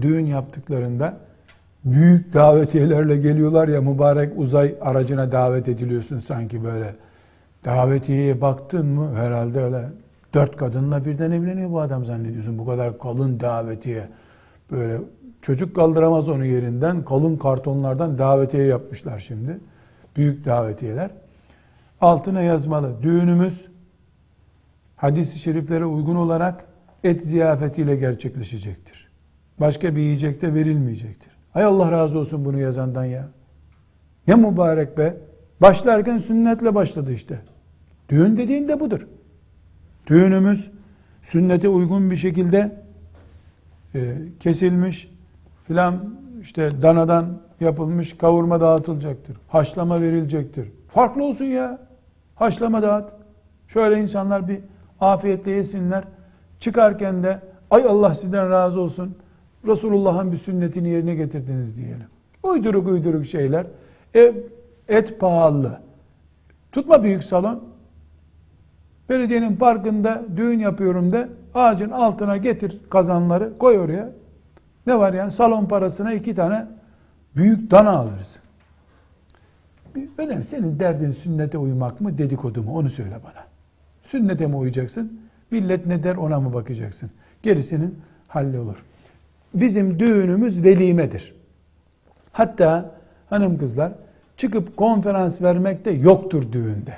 düğün 0.01 0.25
yaptıklarında 0.25 1.17
büyük 1.85 2.33
davetiyelerle 2.33 3.17
geliyorlar 3.17 3.67
ya 3.67 3.81
mübarek 3.81 4.33
uzay 4.37 4.75
aracına 4.81 5.31
davet 5.31 5.67
ediliyorsun 5.67 6.19
sanki 6.19 6.63
böyle. 6.63 6.95
Davetiyeye 7.65 8.41
baktın 8.41 8.85
mı 8.85 9.15
herhalde 9.15 9.61
öyle 9.63 9.85
dört 10.33 10.57
kadınla 10.57 11.05
birden 11.05 11.31
evleniyor 11.31 11.71
bu 11.71 11.81
adam 11.81 12.05
zannediyorsun. 12.05 12.57
Bu 12.57 12.65
kadar 12.65 12.99
kalın 12.99 13.39
davetiye 13.39 14.07
böyle 14.71 14.97
çocuk 15.41 15.75
kaldıramaz 15.75 16.29
onu 16.29 16.45
yerinden 16.45 17.05
kalın 17.05 17.37
kartonlardan 17.37 18.17
davetiye 18.17 18.63
yapmışlar 18.63 19.19
şimdi. 19.19 19.57
Büyük 20.15 20.45
davetiyeler. 20.45 21.11
Altına 22.01 22.41
yazmalı. 22.41 23.03
Düğünümüz 23.03 23.65
hadis-i 24.95 25.39
şeriflere 25.39 25.85
uygun 25.85 26.15
olarak 26.15 26.65
et 27.03 27.23
ziyafetiyle 27.23 27.95
gerçekleşecektir. 27.95 29.09
Başka 29.59 29.95
bir 29.95 30.01
yiyecek 30.01 30.41
de 30.41 30.53
verilmeyecektir. 30.53 31.31
Hay 31.53 31.63
Allah 31.63 31.91
razı 31.91 32.19
olsun 32.19 32.45
bunu 32.45 32.59
yazandan 32.59 33.05
ya. 33.05 33.27
Ne 34.27 34.35
mübarek 34.35 34.97
be. 34.97 35.17
Başlarken 35.61 36.17
sünnetle 36.17 36.75
başladı 36.75 37.13
işte. 37.13 37.39
Düğün 38.09 38.37
dediğin 38.37 38.67
de 38.67 38.79
budur. 38.79 39.07
Düğünümüz 40.07 40.71
sünnete 41.21 41.69
uygun 41.69 42.11
bir 42.11 42.15
şekilde 42.15 42.71
e, 43.95 44.15
kesilmiş 44.39 45.11
filan 45.67 46.15
işte 46.41 46.81
danadan 46.81 47.39
yapılmış 47.61 48.17
kavurma 48.17 48.61
dağıtılacaktır. 48.61 49.37
Haşlama 49.47 50.01
verilecektir. 50.01 50.71
Farklı 50.87 51.23
olsun 51.23 51.45
ya. 51.45 51.79
Haşlama 52.35 52.81
dağıt. 52.81 53.11
Şöyle 53.67 54.01
insanlar 54.01 54.47
bir 54.47 54.59
afiyetle 55.01 55.51
yesinler. 55.51 56.03
Çıkarken 56.59 57.23
de 57.23 57.39
ay 57.71 57.83
Allah 57.83 58.15
sizden 58.15 58.49
razı 58.49 58.79
olsun. 58.79 59.15
Resulullah'ın 59.67 60.31
bir 60.31 60.37
sünnetini 60.37 60.89
yerine 60.89 61.15
getirdiniz 61.15 61.77
diyelim. 61.77 62.07
Uyduruk 62.43 62.87
uyduruk 62.87 63.25
şeyler. 63.25 63.65
E, 64.15 64.33
et 64.87 65.19
pahalı. 65.19 65.79
Tutma 66.71 67.03
büyük 67.03 67.23
salon. 67.23 67.63
Belediyenin 69.09 69.55
parkında 69.55 70.23
düğün 70.37 70.59
yapıyorum 70.59 71.11
de 71.11 71.29
ağacın 71.53 71.89
altına 71.89 72.37
getir 72.37 72.81
kazanları 72.89 73.57
koy 73.57 73.79
oraya. 73.79 74.11
Ne 74.87 74.99
var 74.99 75.13
yani 75.13 75.31
salon 75.31 75.65
parasına 75.65 76.13
iki 76.13 76.35
tane 76.35 76.67
büyük 77.35 77.71
dana 77.71 77.89
alırsın. 77.89 78.41
Önemli 80.17 80.43
senin 80.43 80.79
derdin 80.79 81.11
sünnete 81.11 81.57
uymak 81.57 82.01
mı 82.01 82.17
dedikodu 82.17 82.63
mu 82.63 82.77
onu 82.77 82.89
söyle 82.89 83.19
bana. 83.23 83.45
Sünnete 84.03 84.47
mi 84.47 84.55
uyacaksın? 84.55 85.21
Millet 85.51 85.85
ne 85.85 86.03
der 86.03 86.15
ona 86.15 86.39
mı 86.39 86.53
bakacaksın? 86.53 87.11
Gerisinin 87.43 87.99
halli 88.27 88.59
olur. 88.59 88.83
Bizim 89.53 89.99
düğünümüz 89.99 90.63
velimedir. 90.63 91.35
Hatta 92.31 92.91
hanım 93.29 93.57
kızlar 93.57 93.91
çıkıp 94.37 94.77
konferans 94.77 95.41
vermek 95.41 95.85
de 95.85 95.91
yoktur 95.91 96.51
düğünde. 96.51 96.97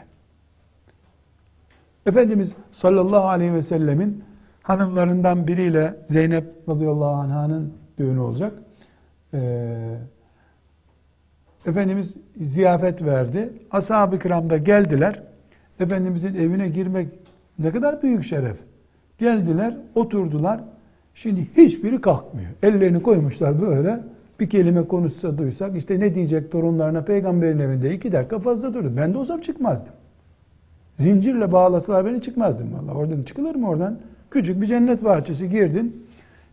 Efendimiz 2.05 2.53
sallallahu 2.71 3.27
aleyhi 3.27 3.53
ve 3.53 3.61
sellemin 3.61 4.23
hanımlarından 4.63 5.47
biriyle 5.47 5.95
Zeynep 6.07 6.45
radıyallahu 6.69 7.05
anh'ın 7.05 7.73
düğünü 7.97 8.19
olacak. 8.19 8.53
Ee, 9.33 9.97
Efendimiz 11.65 12.15
ziyafet 12.41 13.01
verdi. 13.01 13.49
Ashab-ı 13.71 14.19
kiram 14.19 14.49
da 14.49 14.57
geldiler. 14.57 15.21
Efendimizin 15.79 16.35
evine 16.35 16.69
girmek 16.69 17.07
ne 17.59 17.71
kadar 17.71 18.01
büyük 18.01 18.23
şeref. 18.23 18.55
Geldiler, 19.17 19.77
oturdular. 19.95 20.59
Şimdi 21.15 21.47
hiçbiri 21.57 22.01
kalkmıyor. 22.01 22.49
Ellerini 22.63 23.01
koymuşlar 23.01 23.61
böyle. 23.61 23.99
Bir 24.39 24.49
kelime 24.49 24.87
konuşsa 24.87 25.37
duysak 25.37 25.77
işte 25.77 25.99
ne 25.99 26.15
diyecek 26.15 26.51
torunlarına 26.51 27.01
peygamberin 27.01 27.59
evinde 27.59 27.93
iki 27.93 28.11
dakika 28.11 28.39
fazla 28.39 28.73
durdu. 28.73 28.93
Ben 28.97 29.13
de 29.13 29.17
olsam 29.17 29.41
çıkmazdım. 29.41 29.93
Zincirle 30.97 31.51
bağlasalar 31.51 32.05
beni 32.05 32.21
çıkmazdım 32.21 32.73
vallahi. 32.73 32.97
Oradan 32.97 33.23
çıkılır 33.23 33.55
mı 33.55 33.69
oradan? 33.69 33.97
Küçük 34.31 34.61
bir 34.61 34.67
cennet 34.67 35.03
bahçesi 35.03 35.49
girdin. 35.49 36.05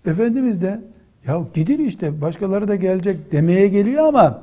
Efendimiz 0.07 0.63
de 0.63 0.81
ya 1.27 1.43
gidin 1.55 1.85
işte 1.85 2.21
başkaları 2.21 2.69
da 2.69 2.77
gelecek 2.77 3.33
demeye 3.33 3.69
geliyor 3.69 4.05
ama 4.05 4.43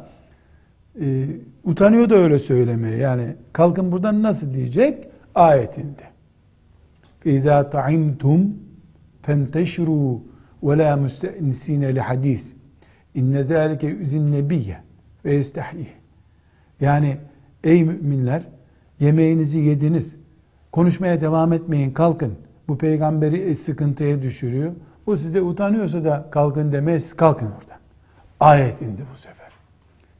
e, 1.00 1.26
utanıyor 1.64 2.10
da 2.10 2.14
öyle 2.14 2.38
söylemeye. 2.38 2.96
Yani 2.96 3.36
kalkın 3.52 3.92
buradan 3.92 4.22
nasıl 4.22 4.54
diyecek? 4.54 5.08
Ayetinde. 5.34 6.02
فَاِذَا 7.24 7.70
تَعِمْتُمْ 7.70 8.40
فَانْتَشِرُوا 9.26 10.18
وَلَا 10.62 10.90
مُسْتَئْنِس۪ينَ 11.04 11.82
لِحَد۪يث 11.98 12.44
اِنَّ 13.16 13.32
ذَٰلِكَ 13.52 13.82
يُذِنْ 13.82 14.24
نَبِيَّ 14.36 14.74
وَيَسْتَحْيِهِ 15.24 15.90
Yani 16.80 17.16
ey 17.64 17.84
müminler 17.84 18.42
yemeğinizi 19.00 19.58
yediniz. 19.58 20.16
Konuşmaya 20.72 21.20
devam 21.20 21.52
etmeyin 21.52 21.90
kalkın. 21.90 22.34
Bu 22.68 22.78
peygamberi 22.78 23.54
sıkıntıya 23.54 24.22
düşürüyor. 24.22 24.72
Bu 25.06 25.16
size 25.16 25.42
utanıyorsa 25.42 26.04
da 26.04 26.28
kalkın 26.30 26.72
demez 26.72 27.16
kalkın 27.16 27.46
oradan. 27.46 27.78
Ayet 28.40 28.82
indi 28.82 29.02
bu 29.12 29.16
sefer. 29.16 29.33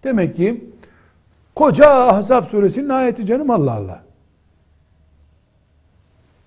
Demek 0.05 0.35
ki 0.35 0.65
koca 1.55 1.89
Ahzab 1.89 2.43
suresinin 2.43 2.89
ayeti 2.89 3.25
canım 3.25 3.51
Allah 3.51 3.73
Allah. 3.73 4.03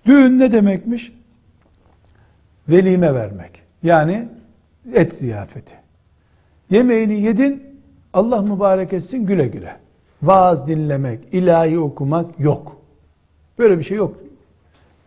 Düğün 0.05 0.39
ne 0.39 0.51
demekmiş? 0.51 1.13
Velime 2.69 3.13
vermek. 3.13 3.61
Yani 3.83 4.27
et 4.93 5.13
ziyafeti. 5.13 5.73
Yemeğini 6.69 7.21
yedin, 7.21 7.63
Allah 8.13 8.41
mübarek 8.41 8.93
etsin 8.93 9.25
güle 9.25 9.47
güle. 9.47 9.75
Vaaz 10.23 10.67
dinlemek, 10.67 11.33
ilahi 11.33 11.79
okumak 11.79 12.39
yok. 12.39 12.77
Böyle 13.59 13.77
bir 13.77 13.83
şey 13.83 13.97
yok. 13.97 14.17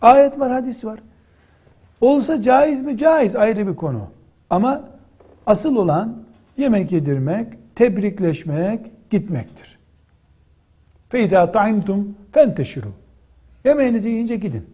Ayet 0.03 0.41
var, 0.41 0.53
hadis 0.53 0.85
var. 0.85 0.99
Olsa 2.01 2.43
caiz 2.43 2.83
mi? 2.83 2.99
Caiz 2.99 3.37
ayrı 3.37 3.67
bir 3.67 3.77
konu. 3.77 4.01
Ama 4.51 4.85
asıl 5.47 5.77
olan 5.77 6.17
yemek 6.57 6.93
yedirmek, 6.93 7.47
tebrikleşmek, 7.76 8.92
gitmektir. 9.10 9.78
فَاِذَا 11.12 11.52
تَعِمْتُمْ 11.52 12.04
فَانْتَشِرُوا 12.34 12.92
Yemeğinizi 13.66 14.10
yiyince 14.10 14.36
gidin. 14.36 14.66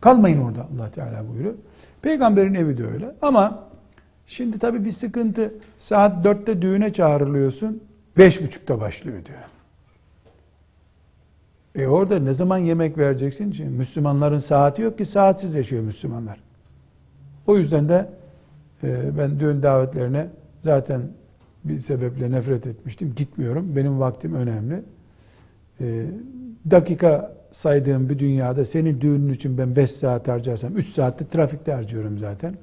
Kalmayın 0.00 0.40
orada 0.40 0.68
allah 0.74 0.90
Teala 0.90 1.28
buyuruyor. 1.28 1.54
Peygamberin 2.02 2.54
evi 2.54 2.78
de 2.78 2.86
öyle. 2.86 3.14
Ama 3.22 3.68
şimdi 4.26 4.58
tabii 4.58 4.84
bir 4.84 4.90
sıkıntı. 4.90 5.54
Saat 5.78 6.24
dörtte 6.24 6.62
düğüne 6.62 6.92
çağrılıyorsun. 6.92 7.82
Beş 8.18 8.42
buçukta 8.42 8.80
başlıyor 8.80 9.24
diyor. 9.24 9.38
E 11.74 11.86
orada 11.86 12.18
ne 12.18 12.34
zaman 12.34 12.58
yemek 12.58 12.98
vereceksin? 12.98 13.52
Şimdi 13.52 13.70
Müslümanların 13.70 14.38
saati 14.38 14.82
yok 14.82 14.98
ki 14.98 15.06
saatsiz 15.06 15.54
yaşıyor 15.54 15.82
Müslümanlar. 15.82 16.40
O 17.46 17.56
yüzden 17.56 17.88
de 17.88 18.08
e, 18.82 19.18
ben 19.18 19.40
düğün 19.40 19.62
davetlerine 19.62 20.28
zaten 20.64 21.00
bir 21.63 21.79
sebeple 21.79 22.31
nefret 22.31 22.67
etmiştim. 22.67 23.13
Gitmiyorum. 23.15 23.75
Benim 23.75 23.99
vaktim 23.99 24.33
önemli. 24.33 24.83
E, 25.81 26.05
dakika 26.71 27.35
saydığım 27.51 28.09
bir 28.09 28.19
dünyada 28.19 28.65
senin 28.65 29.01
düğünün 29.01 29.33
için 29.33 29.57
ben 29.57 29.75
5 29.75 29.91
saat 29.91 30.27
harcarsam 30.27 30.77
3 30.77 30.89
saatte 30.89 31.27
trafikte 31.27 31.73
harcıyorum 31.73 32.17
zaten. 32.17 32.55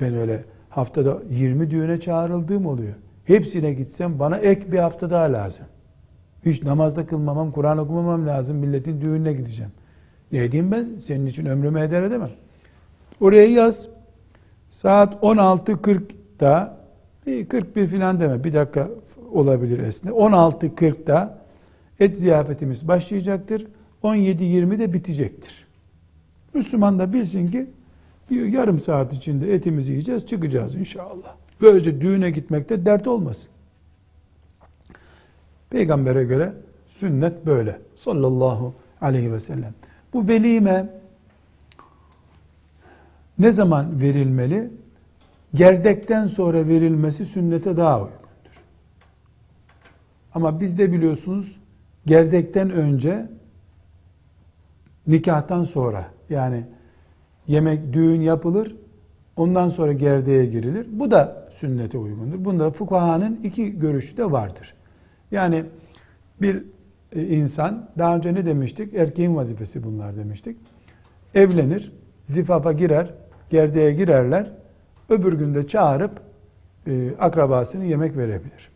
Ben 0.00 0.14
öyle 0.14 0.44
haftada 0.68 1.18
20 1.30 1.70
düğüne 1.70 2.00
çağrıldığım 2.00 2.66
oluyor. 2.66 2.94
Hepsine 3.24 3.74
gitsem 3.74 4.18
bana 4.18 4.36
ek 4.36 4.72
bir 4.72 4.78
hafta 4.78 5.10
daha 5.10 5.32
lazım. 5.32 5.66
Hiç 6.46 6.62
namazda 6.62 7.06
kılmamam, 7.06 7.50
Kur'an 7.50 7.78
okumamam 7.78 8.26
lazım. 8.26 8.56
Milletin 8.56 9.00
düğününe 9.00 9.32
gideceğim. 9.32 9.72
Ne 10.32 10.52
diyeyim 10.52 10.72
ben? 10.72 10.88
Senin 11.06 11.26
için 11.26 11.46
ömrümü 11.46 11.80
eder 11.80 12.02
edemem. 12.02 12.30
Oraya 13.20 13.46
yaz. 13.46 13.88
Saat 14.70 15.12
16.40'da 15.22 16.76
41 17.24 17.86
filan 17.86 18.20
deme. 18.20 18.44
Bir 18.44 18.52
dakika 18.52 18.90
olabilir 19.32 19.78
esne. 19.78 20.10
16.40'da 20.10 21.38
et 22.00 22.16
ziyafetimiz 22.16 22.88
başlayacaktır. 22.88 23.66
17.20'de 24.02 24.92
bitecektir. 24.92 25.66
Müslüman 26.54 26.98
da 26.98 27.12
bilsin 27.12 27.48
ki 27.48 27.66
bir 28.30 28.46
yarım 28.46 28.80
saat 28.80 29.12
içinde 29.12 29.54
etimizi 29.54 29.92
yiyeceğiz, 29.92 30.26
çıkacağız 30.26 30.74
inşallah. 30.74 31.34
Böylece 31.60 32.00
düğüne 32.00 32.30
gitmekte 32.30 32.86
dert 32.86 33.06
olmasın. 33.06 33.48
Peygamber'e 35.70 36.24
göre 36.24 36.52
sünnet 36.98 37.46
böyle. 37.46 37.78
Sallallahu 37.96 38.74
aleyhi 39.00 39.32
ve 39.32 39.40
sellem. 39.40 39.74
Bu 40.12 40.28
velime 40.28 40.90
ne 43.38 43.52
zaman 43.52 44.00
verilmeli? 44.00 44.70
Gerdekten 45.54 46.26
sonra 46.26 46.68
verilmesi 46.68 47.26
sünnete 47.26 47.76
daha 47.76 47.96
uygundur. 47.96 48.18
Ama 50.34 50.60
bizde 50.60 50.92
biliyorsunuz 50.92 51.60
gerdekten 52.06 52.70
önce 52.70 53.30
nikahtan 55.06 55.64
sonra 55.64 56.04
yani 56.30 56.64
yemek 57.46 57.92
düğün 57.92 58.20
yapılır 58.20 58.76
ondan 59.36 59.68
sonra 59.68 59.92
gerdeğe 59.92 60.46
girilir. 60.46 60.86
Bu 60.90 61.10
da 61.10 61.48
sünnete 61.52 61.98
uygundur. 61.98 62.44
Bunda 62.44 62.70
fukahanın 62.70 63.40
iki 63.44 63.78
görüşü 63.78 64.16
de 64.16 64.30
vardır. 64.30 64.74
Yani 65.30 65.64
bir 66.42 66.64
e, 67.12 67.22
insan 67.22 67.90
daha 67.98 68.16
önce 68.16 68.34
ne 68.34 68.46
demiştik? 68.46 68.94
Erkeğin 68.94 69.36
vazifesi 69.36 69.84
bunlar 69.84 70.16
demiştik. 70.16 70.56
Evlenir, 71.34 71.92
zifafa 72.24 72.72
girer, 72.72 73.14
gerdeğe 73.50 73.92
girerler. 73.92 74.63
Öbür 75.08 75.32
günde 75.32 75.66
çağırıp 75.66 76.20
e, 76.86 77.16
akrabasını 77.20 77.84
yemek 77.84 78.16
verebilir. 78.16 78.70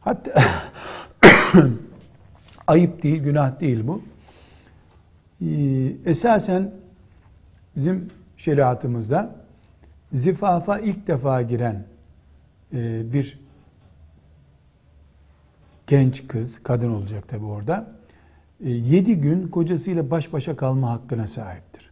Hatta 0.00 0.42
ayıp 2.66 3.02
değil, 3.02 3.22
günah 3.22 3.60
değil 3.60 3.86
bu. 3.86 4.02
E, 5.40 5.50
esasen 6.04 6.70
bizim 7.76 8.10
şeriatımızda 8.36 9.34
zifafa 10.12 10.78
ilk 10.78 11.06
defa 11.06 11.42
giren 11.42 11.84
e, 12.72 13.12
bir 13.12 13.38
genç 15.86 16.28
kız, 16.28 16.62
kadın 16.62 16.90
olacak 16.90 17.28
tabi 17.28 17.44
orada, 17.44 17.86
e, 18.64 18.70
yedi 18.70 19.16
gün 19.16 19.48
kocasıyla 19.48 20.10
baş 20.10 20.32
başa 20.32 20.56
kalma 20.56 20.90
hakkına 20.90 21.26
sahiptir. 21.26 21.90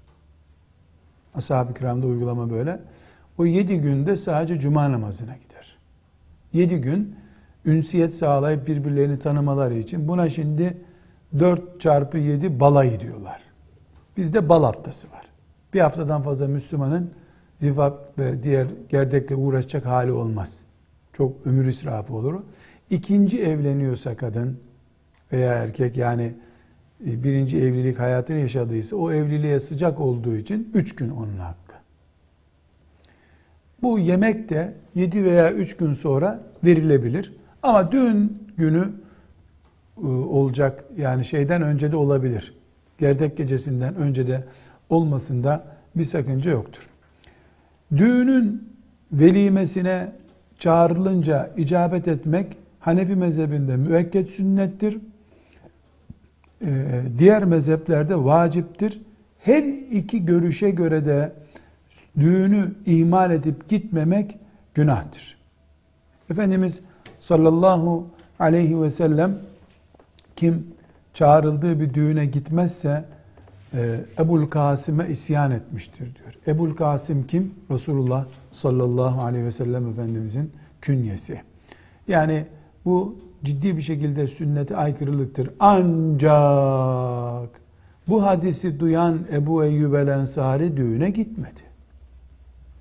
Ashab-ı 1.35 1.75
kiramda 1.75 2.07
uygulama 2.07 2.51
böyle. 2.51 2.81
O 3.39 3.47
yedi 3.47 3.81
günde 3.81 4.17
sadece 4.17 4.61
cuma 4.61 4.93
namazına 4.93 5.37
gider. 5.37 5.79
Yedi 6.53 6.81
gün 6.81 7.17
ünsiyet 7.65 8.15
sağlayıp 8.15 8.67
birbirlerini 8.67 9.19
tanımaları 9.19 9.75
için 9.75 10.09
buna 10.09 10.31
şimdi 10.31 10.77
dört 11.39 11.81
çarpı 11.81 12.19
yedi 12.19 12.61
balay 12.61 13.01
diyorlar. 13.01 13.43
Bizde 14.17 14.49
bal 14.49 14.65
haftası 14.65 15.11
var. 15.11 15.27
Bir 15.75 15.81
haftadan 15.81 16.23
fazla 16.23 16.49
Müslümanın 16.49 17.11
zifaf 17.61 17.95
ve 18.19 18.43
diğer 18.43 18.67
gerdekle 18.89 19.35
uğraşacak 19.35 19.87
hali 19.87 20.13
olmaz. 20.13 20.59
Çok 21.13 21.47
ömür 21.47 21.67
israfı 21.67 22.15
olur. 22.15 22.35
İkinci 22.91 23.43
evleniyorsa 23.43 24.17
kadın 24.17 24.59
veya 25.33 25.53
erkek 25.53 25.97
yani 25.97 26.35
e, 27.07 27.23
birinci 27.23 27.59
evlilik 27.59 27.99
hayatını 27.99 28.39
yaşadıysa 28.39 28.97
o 28.97 29.13
evliliğe 29.13 29.61
sıcak 29.61 30.01
olduğu 30.01 30.37
için 30.37 30.71
üç 30.75 30.95
gün 30.95 31.11
onun 31.11 31.39
hakkı. 31.39 31.68
Bu 33.83 33.99
yemek 33.99 34.49
de 34.49 34.75
yedi 34.95 35.25
veya 35.25 35.53
üç 35.53 35.77
gün 35.77 35.93
sonra 35.93 36.41
verilebilir. 36.65 37.33
Ama 37.63 37.93
düğün 37.93 38.43
günü 38.57 38.89
e, 40.03 40.07
olacak 40.07 40.85
yani 40.97 41.25
şeyden 41.25 41.63
önce 41.63 41.93
de 41.93 41.97
olabilir. 41.97 42.55
Gerdek 42.99 43.37
gecesinden 43.37 43.95
önce 43.95 44.27
de 44.27 44.45
olmasında 44.91 45.65
bir 45.97 46.05
sakınca 46.05 46.51
yoktur. 46.51 46.89
Düğünün 47.97 48.69
velimesine 49.13 50.13
çağrılınca 50.59 51.51
icabet 51.57 52.09
etmek 52.09 52.57
Hanefi 52.81 53.17
mezhebinde 53.17 53.77
müekket 53.77 54.31
sünnettir. 54.31 54.99
Ee, 56.65 57.03
diğer 57.19 57.45
mezheplerde 57.45 58.25
vaciptir. 58.25 59.01
Her 59.39 59.63
iki 59.93 60.27
görüşe 60.27 60.71
göre 60.71 61.07
de 61.07 61.33
düğünü 62.21 62.75
ihmal 62.87 63.31
edip 63.31 63.69
gitmemek 63.69 64.39
günahtır. 64.75 65.39
Efendimiz 66.31 66.81
sallallahu 67.21 68.07
aleyhi 68.39 68.83
ve 68.83 68.91
sellem 68.91 69.39
kim 70.37 70.67
çağrıldığı 71.15 71.81
bir 71.81 71.95
düğüne 71.95 72.27
gitmezse 72.27 73.05
e, 73.75 74.01
Ebul 74.19 74.47
Kasım'e 74.47 75.09
isyan 75.09 75.51
etmiştir 75.51 76.05
diyor. 76.05 76.35
Ebul 76.47 76.75
Kasım 76.75 77.27
kim? 77.27 77.55
Resulullah 77.71 78.27
sallallahu 78.53 79.23
aleyhi 79.23 79.45
ve 79.45 79.53
sellem 79.53 79.91
Efendimizin 79.91 80.53
künyesi. 80.81 81.43
Yani 82.09 82.47
bu 82.85 83.17
ciddi 83.45 83.77
bir 83.77 83.83
şekilde 83.83 84.27
sünnete 84.27 84.77
aykırılıktır. 84.77 85.51
Ancak 85.61 87.51
bu 88.09 88.23
hadisi 88.23 88.81
duyan 88.81 89.19
Ebu 89.33 89.65
Eyyub 89.65 89.95
el 89.95 90.09
Ensari 90.09 90.77
düğüne 90.77 91.11
gitmedi. 91.11 91.68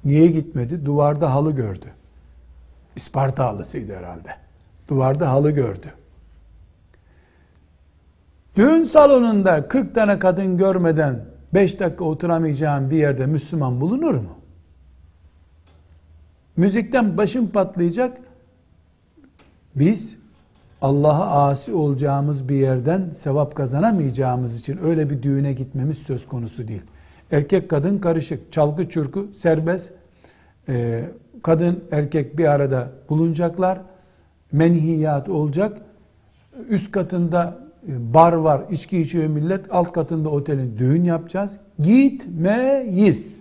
Niye 0.07 0.27
gitmedi? 0.27 0.85
Duvarda 0.85 1.33
halı 1.33 1.51
gördü. 1.51 1.85
İsparta 2.95 3.45
halısıydı 3.45 3.95
herhalde. 3.95 4.29
Duvarda 4.87 5.29
halı 5.29 5.51
gördü. 5.51 5.93
Düğün 8.55 8.83
salonunda 8.83 9.67
40 9.67 9.95
tane 9.95 10.19
kadın 10.19 10.57
görmeden 10.57 11.25
5 11.53 11.79
dakika 11.79 12.03
oturamayacağın 12.03 12.89
bir 12.89 12.97
yerde 12.97 13.25
Müslüman 13.25 13.81
bulunur 13.81 14.15
mu? 14.15 14.29
Müzikten 16.57 17.17
başım 17.17 17.49
patlayacak. 17.49 18.17
Biz 19.75 20.15
Allah'a 20.81 21.49
asi 21.49 21.73
olacağımız 21.73 22.49
bir 22.49 22.55
yerden 22.55 23.09
sevap 23.17 23.55
kazanamayacağımız 23.55 24.59
için 24.59 24.79
öyle 24.83 25.09
bir 25.09 25.23
düğüne 25.23 25.53
gitmemiz 25.53 25.97
söz 25.97 26.27
konusu 26.27 26.67
değil. 26.67 26.83
Erkek 27.31 27.69
kadın 27.69 27.99
karışık, 27.99 28.53
çalgı 28.53 28.89
çurku 28.89 29.27
serbest. 29.39 29.96
Ee, 30.69 31.03
kadın 31.43 31.83
erkek 31.91 32.37
bir 32.37 32.45
arada 32.45 32.91
bulunacaklar. 33.09 33.81
Menhiyat 34.51 35.29
olacak. 35.29 35.81
Üst 36.69 36.91
katında 36.91 37.59
e, 37.87 38.13
bar 38.13 38.33
var, 38.33 38.61
içki 38.71 39.01
içiyor 39.01 39.27
millet. 39.27 39.65
Alt 39.71 39.91
katında 39.91 40.29
otelin 40.29 40.77
düğün 40.77 41.03
yapacağız. 41.03 41.57
Gitmeyiz. 41.79 43.39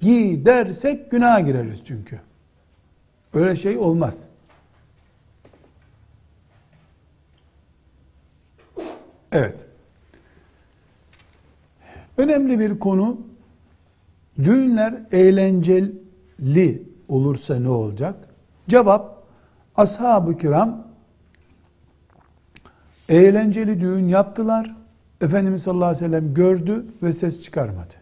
Gidersek 0.00 1.10
günah 1.10 1.46
gireriz 1.46 1.82
çünkü. 1.84 2.20
Öyle 3.34 3.56
şey 3.56 3.78
olmaz. 3.78 4.24
Evet. 9.32 9.66
Önemli 12.16 12.58
bir 12.58 12.78
konu 12.78 13.20
düğünler 14.44 14.94
eğlenceli 15.12 15.92
olursa 17.08 17.60
ne 17.60 17.68
olacak? 17.68 18.14
Cevap 18.68 19.22
ashab-ı 19.76 20.38
kiram 20.38 20.86
eğlenceli 23.08 23.80
düğün 23.80 24.08
yaptılar. 24.08 24.76
Efendimiz 25.20 25.62
sallallahu 25.62 25.88
aleyhi 25.88 26.04
ve 26.04 26.08
sellem 26.08 26.34
gördü 26.34 26.84
ve 27.02 27.12
ses 27.12 27.42
çıkarmadı. 27.42 27.94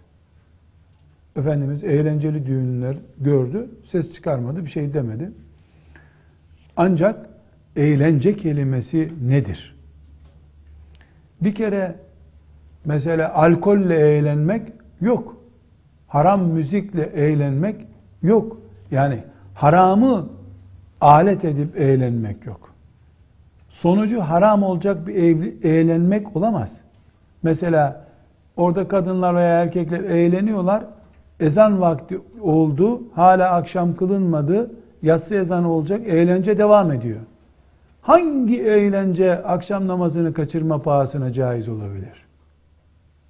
Efendimiz 1.37 1.85
eğlenceli 1.85 2.47
düğünler 2.47 2.97
gördü, 3.21 3.71
ses 3.87 4.13
çıkarmadı, 4.13 4.65
bir 4.65 4.71
şey 4.71 4.95
demedi. 4.95 5.31
Ancak 6.77 7.27
eğlence 7.77 8.37
kelimesi 8.37 9.13
nedir? 9.27 9.77
Bir 11.41 11.55
kere 11.55 11.95
mesela 12.85 13.35
alkolle 13.35 13.97
eğlenmek 13.97 14.73
yok. 15.01 15.37
Haram 16.09 16.45
müzikle 16.45 17.03
eğlenmek 17.03 17.77
yok. 18.23 18.57
Yani 18.91 19.25
haramı 19.55 20.29
alet 21.01 21.45
edip 21.45 21.81
eğlenmek 21.81 22.47
yok. 22.47 22.71
Sonucu 23.69 24.21
haram 24.21 24.63
olacak 24.63 25.07
bir 25.07 25.65
eğlenmek 25.65 26.37
olamaz. 26.37 26.81
Mesela 27.43 28.05
orada 28.57 28.89
kadınlar 28.89 29.37
veya 29.37 29.63
erkekler 29.63 30.01
eğleniyorlar. 30.01 30.85
Ezan 31.41 31.81
vakti 31.81 32.21
oldu. 32.41 33.03
Hala 33.15 33.51
akşam 33.51 33.97
kılınmadı. 33.97 34.71
Yatsı 35.03 35.35
ezanı 35.35 35.73
olacak. 35.73 36.01
Eğlence 36.07 36.59
devam 36.59 36.93
ediyor. 36.93 37.21
Hangi 38.03 38.63
eğlence 38.63 39.43
akşam 39.43 39.87
namazını 39.87 40.35
kaçırma 40.35 40.83
pahasına 40.83 41.33
caiz 41.33 41.69
olabilir? 41.69 42.27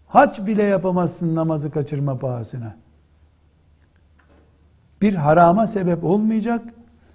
Hac 0.07 0.47
bile 0.47 0.63
yapamazsın 0.63 1.35
namazı 1.35 1.71
kaçırma 1.71 2.19
pahasına. 2.19 2.75
Bir 5.03 5.15
harama 5.15 5.67
sebep 5.67 6.05
olmayacak. 6.05 6.63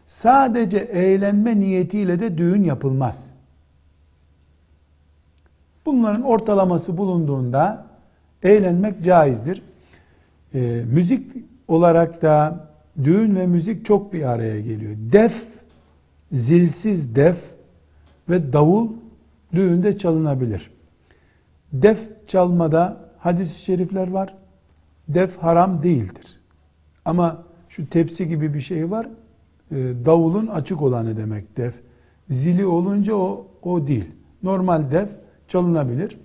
Sadece 0.06 0.78
eğlenme 0.78 1.60
niyetiyle 1.60 2.20
de 2.20 2.38
düğün 2.38 2.64
yapılmaz. 2.64 3.28
Bunların 5.86 6.22
ortalaması 6.22 6.98
bulunduğunda 6.98 7.86
eğlenmek 8.44 9.04
caizdir. 9.04 9.62
E, 10.54 10.60
müzik 10.92 11.32
olarak 11.68 12.22
da 12.22 12.68
düğün 13.04 13.36
ve 13.36 13.48
müzik 13.48 13.86
çok 13.86 14.14
bir 14.14 14.24
araya 14.24 14.62
geliyor. 14.62 14.96
Def, 14.98 15.46
zilsiz 16.32 17.16
def 17.16 17.38
ve 18.30 18.54
davul 18.54 18.90
düğünde 19.54 19.98
çalınabilir. 19.98 20.72
Def 21.74 22.28
çalmada 22.28 22.98
hadis-i 23.20 23.60
şerifler 23.60 24.08
var. 24.08 24.36
Def 25.08 25.38
haram 25.38 25.84
değildir. 25.84 26.40
Ama 27.06 27.44
şu 27.76 27.90
tepsi 27.90 28.28
gibi 28.28 28.54
bir 28.54 28.62
şey 28.62 28.92
var. 28.92 29.08
E, 29.72 29.76
davulun 30.06 30.48
açık 30.48 30.82
olanı 30.82 31.18
demek 31.18 31.58
def. 31.58 31.74
Zili 32.28 32.66
olunca 32.66 33.16
o, 33.16 33.48
o 33.62 33.88
değil. 33.88 34.12
Normal 34.44 34.92
def 34.92 35.10
çalınabilir. 35.48 36.18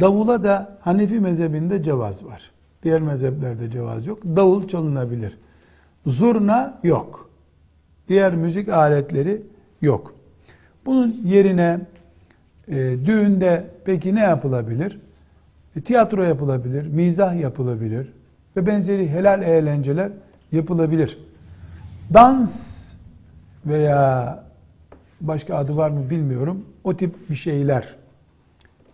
Davula 0.00 0.44
da 0.44 0.78
Hanefi 0.80 1.20
mezhebinde 1.20 1.82
cevaz 1.82 2.24
var. 2.24 2.50
Diğer 2.82 3.00
mezheplerde 3.00 3.70
cevaz 3.70 4.06
yok. 4.06 4.18
Davul 4.24 4.68
çalınabilir. 4.68 5.38
Zurna 6.06 6.78
yok. 6.82 7.30
Diğer 8.08 8.34
müzik 8.34 8.68
aletleri 8.68 9.42
yok. 9.82 10.14
Bunun 10.86 11.20
yerine 11.24 11.80
e, 12.68 12.74
düğünde 12.76 13.66
peki 13.84 14.14
ne 14.14 14.20
yapılabilir? 14.20 14.98
E, 15.76 15.80
tiyatro 15.80 16.22
yapılabilir, 16.22 16.86
mizah 16.86 17.40
yapılabilir 17.40 18.12
ve 18.60 18.66
benzeri 18.66 19.08
helal 19.08 19.42
eğlenceler 19.42 20.12
yapılabilir. 20.52 21.18
Dans 22.14 22.80
veya 23.66 24.44
başka 25.20 25.56
adı 25.56 25.76
var 25.76 25.90
mı 25.90 26.10
bilmiyorum. 26.10 26.64
O 26.84 26.96
tip 26.96 27.30
bir 27.30 27.34
şeyler 27.34 27.96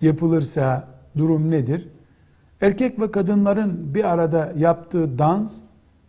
yapılırsa 0.01 0.85
durum 1.17 1.51
nedir? 1.51 1.89
Erkek 2.61 3.01
ve 3.01 3.11
kadınların 3.11 3.95
bir 3.95 4.05
arada 4.05 4.53
yaptığı 4.57 5.19
dans 5.19 5.53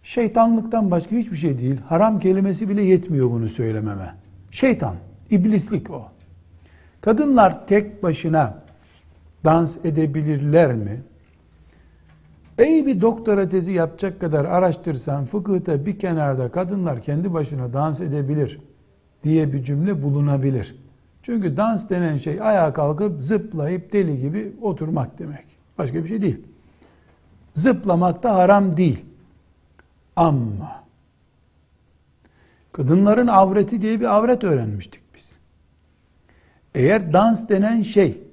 şeytanlıktan 0.04 0.91
başka 0.91 1.15
hiçbir 1.15 1.38
şey 1.38 1.60
değil. 1.60 1.78
Haram 1.88 2.20
kelimesi 2.20 2.70
bile 2.70 2.84
yetmiyor 2.84 3.32
bunu 3.32 3.48
söylememe. 3.48 4.13
Şeytan, 4.52 4.96
iblislik 5.30 5.89
o. 5.89 6.06
Kadınlar 7.02 7.67
tek 7.67 8.04
başına 8.04 8.54
dans 9.46 9.78
edebilirler 9.86 10.74
mi? 10.74 11.02
Ey 12.58 12.86
bir 12.86 13.02
doktora 13.02 13.50
tezi 13.50 13.72
yapacak 13.72 14.20
kadar 14.20 14.46
araştırsan 14.46 15.26
fıkıhta 15.26 15.86
bir 15.86 16.00
kenarda 16.00 16.52
kadınlar 16.52 17.02
kendi 17.02 17.34
başına 17.34 17.74
dans 17.74 18.02
edebilir 18.02 18.60
diye 19.24 19.54
bir 19.54 19.63
cümle 19.63 20.04
bulunabilir. 20.04 20.76
Çünkü 21.24 21.58
dans 21.58 21.89
denen 21.89 22.17
şey 22.17 22.41
ayağa 22.41 22.74
kalkıp 22.74 23.22
zıplayıp 23.22 23.93
deli 23.93 24.20
gibi 24.20 24.54
oturmak 24.62 25.20
demek. 25.20 25.46
Başka 25.78 26.04
bir 26.04 26.10
şey 26.10 26.22
değil. 26.22 26.38
Zıplamak 27.56 28.24
da 28.24 28.36
haram 28.36 28.78
değil. 28.78 29.06
Ama 30.15 30.84
kadınların 32.72 33.28
avreti 33.28 33.82
diye 33.82 34.00
bir 34.00 34.15
avret 34.15 34.43
öğrenmiştik 34.43 35.02
biz. 35.15 35.32
Eğer 36.76 37.13
dans 37.13 37.50
denen 37.50 37.82
şey, 37.82 38.24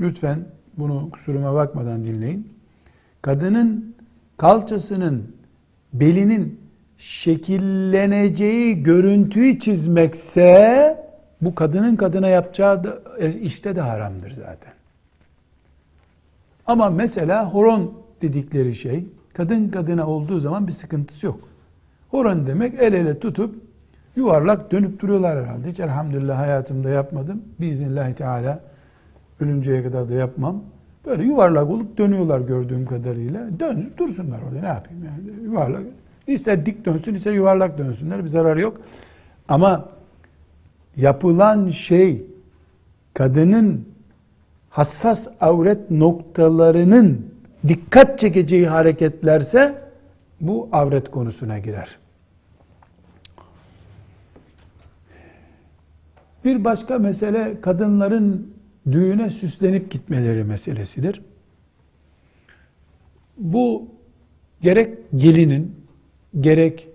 lütfen 0.00 0.44
bunu 0.76 1.10
kusuruma 1.10 1.54
bakmadan 1.54 2.04
dinleyin. 2.04 2.57
Kadının 3.28 3.94
kalçasının, 4.36 5.36
belinin 5.92 6.60
şekilleneceği 6.98 8.82
görüntüyü 8.82 9.58
çizmekse 9.58 11.04
bu 11.42 11.54
kadının 11.54 11.96
kadına 11.96 12.28
yapacağı 12.28 12.84
da, 12.84 12.98
e, 13.18 13.32
işte 13.32 13.76
de 13.76 13.80
haramdır 13.80 14.30
zaten. 14.30 14.72
Ama 16.66 16.90
mesela 16.90 17.54
horon 17.54 17.92
dedikleri 18.22 18.74
şey 18.74 19.04
kadın 19.34 19.68
kadına 19.68 20.06
olduğu 20.06 20.40
zaman 20.40 20.66
bir 20.66 20.72
sıkıntısı 20.72 21.26
yok. 21.26 21.40
Horon 22.10 22.46
demek 22.46 22.74
el 22.74 22.92
ele 22.92 23.18
tutup 23.18 23.54
yuvarlak 24.16 24.72
dönüp 24.72 25.00
duruyorlar 25.00 25.38
herhalde. 25.38 25.70
Hiç 25.70 25.80
elhamdülillah 25.80 26.38
hayatımda 26.38 26.88
yapmadım. 26.88 27.42
Biiznillahü 27.60 28.14
teala 28.14 28.60
ölünceye 29.40 29.82
kadar 29.82 30.08
da 30.08 30.14
yapmam. 30.14 30.62
Böyle 31.06 31.22
yuvarlak 31.22 31.70
olup 31.70 31.98
dönüyorlar 31.98 32.40
gördüğüm 32.40 32.86
kadarıyla. 32.86 33.60
Dön, 33.60 33.90
dursunlar 33.98 34.38
orada 34.48 34.60
ne 34.60 34.66
yapayım 34.66 35.04
yani 35.04 35.44
yuvarlak. 35.44 35.82
İster 36.26 36.66
dik 36.66 36.84
dönsün 36.84 37.14
ister 37.14 37.32
yuvarlak 37.32 37.78
dönsünler 37.78 38.24
bir 38.24 38.28
zararı 38.28 38.60
yok. 38.60 38.80
Ama 39.48 39.88
yapılan 40.96 41.70
şey 41.70 42.22
kadının 43.14 43.88
hassas 44.70 45.28
avret 45.40 45.90
noktalarının 45.90 47.26
dikkat 47.68 48.18
çekeceği 48.18 48.68
hareketlerse 48.68 49.74
bu 50.40 50.68
avret 50.72 51.10
konusuna 51.10 51.58
girer. 51.58 51.98
Bir 56.44 56.64
başka 56.64 56.98
mesele 56.98 57.60
kadınların 57.60 58.57
düğüne 58.92 59.30
süslenip 59.30 59.90
gitmeleri 59.90 60.44
meselesidir. 60.44 61.22
Bu 63.36 63.88
gerek 64.62 64.98
gelinin 65.16 65.76
gerek 66.40 66.88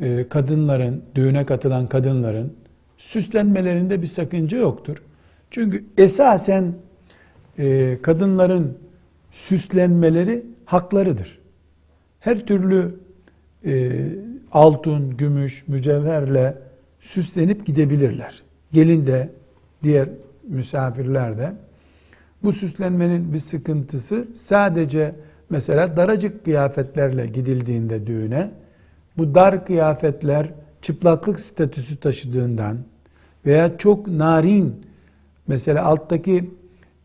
e, 0.00 0.28
kadınların, 0.28 1.04
düğüne 1.14 1.46
katılan 1.46 1.88
kadınların 1.88 2.52
süslenmelerinde 2.98 4.02
bir 4.02 4.06
sakınca 4.06 4.58
yoktur. 4.58 4.96
Çünkü 5.50 5.84
esasen 5.98 6.74
e, 7.58 7.98
kadınların 8.02 8.78
süslenmeleri 9.30 10.46
haklarıdır. 10.64 11.38
Her 12.20 12.46
türlü 12.46 12.94
e, 13.64 14.02
altın, 14.52 15.16
gümüş, 15.16 15.68
mücevherle 15.68 16.54
süslenip 17.00 17.66
gidebilirler. 17.66 18.42
Gelin 18.72 19.06
de 19.06 19.30
diğer 19.82 20.08
misafirler 20.50 21.38
de. 21.38 21.52
Bu 22.42 22.52
süslenmenin 22.52 23.32
bir 23.32 23.38
sıkıntısı 23.38 24.28
sadece 24.34 25.14
mesela 25.50 25.96
daracık 25.96 26.44
kıyafetlerle 26.44 27.26
gidildiğinde 27.26 28.06
düğüne 28.06 28.50
bu 29.18 29.34
dar 29.34 29.66
kıyafetler 29.66 30.52
çıplaklık 30.82 31.40
statüsü 31.40 31.96
taşıdığından 31.96 32.78
veya 33.46 33.78
çok 33.78 34.08
narin 34.08 34.86
mesela 35.46 35.84
alttaki 35.84 36.50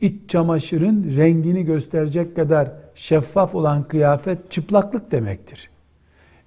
iç 0.01 0.29
çamaşırın 0.29 1.15
rengini 1.17 1.65
gösterecek 1.65 2.35
kadar 2.35 2.71
şeffaf 2.95 3.55
olan 3.55 3.83
kıyafet 3.83 4.51
çıplaklık 4.51 5.11
demektir. 5.11 5.69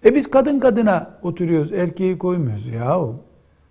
E 0.05 0.15
biz 0.15 0.31
kadın 0.31 0.61
kadına 0.61 1.11
oturuyoruz, 1.23 1.73
erkeği 1.73 2.19
koymuyoruz. 2.19 2.67
Yahu 2.67 3.21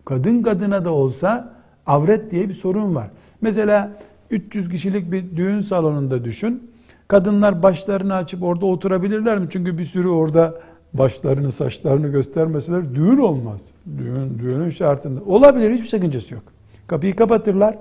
kadın 0.06 0.42
kadına 0.44 0.86
da 0.86 0.92
olsa 0.92 1.57
avret 1.88 2.32
diye 2.32 2.50
bir 2.50 2.54
sorun 2.54 2.96
var. 2.96 3.10
Mesela 3.42 3.92
300 4.32 4.70
kişilik 4.70 5.12
bir 5.12 5.38
düğün 5.38 5.60
salonunda 5.60 6.24
düşün. 6.24 6.72
Kadınlar 7.08 7.64
başlarını 7.64 8.16
açıp 8.16 8.44
orada 8.44 8.66
oturabilirler 8.66 9.40
mi? 9.40 9.48
Çünkü 9.50 9.78
bir 9.78 9.84
sürü 9.84 10.08
orada 10.08 10.62
başlarını, 10.94 11.52
saçlarını 11.52 12.08
göstermeseler 12.08 12.96
düğün 12.96 13.18
olmaz. 13.18 13.62
Düğün, 13.98 14.40
düğünün 14.40 14.70
şartında. 14.70 15.22
Olabilir, 15.24 15.72
hiçbir 15.72 15.88
sakıncası 15.88 16.34
yok. 16.34 16.44
Kapıyı 16.88 17.16
kapatırlar. 17.16 17.78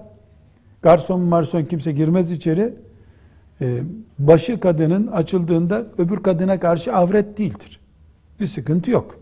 Garson 0.83 1.21
marson 1.21 1.65
kimse 1.65 1.93
girmez 1.93 2.31
içeri. 2.31 2.75
Ee, 3.61 3.83
başı 4.19 4.61
kadının 4.61 5.07
açıldığında 5.07 5.87
öbür 5.99 6.17
kadına 6.17 6.61
karşı 6.61 6.95
avret 6.95 7.39
değildir. 7.39 7.81
Bir 8.41 8.47
sıkıntı 8.47 8.91
yok. 8.91 9.19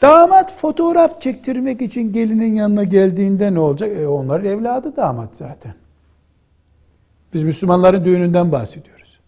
Damat 0.00 0.52
fotoğraf 0.52 1.20
çektirmek 1.20 1.82
için 1.82 2.12
gelinin 2.12 2.54
yanına 2.54 2.84
geldiğinde 2.84 3.54
ne 3.54 3.58
olacak? 3.58 3.96
E 3.96 4.08
onların 4.08 4.46
evladı 4.46 4.96
damat 4.96 5.36
zaten. 5.36 5.74
Biz 7.34 7.42
Müslümanların 7.42 8.04
düğününden 8.04 8.52
bahsediyoruz. 8.52 9.20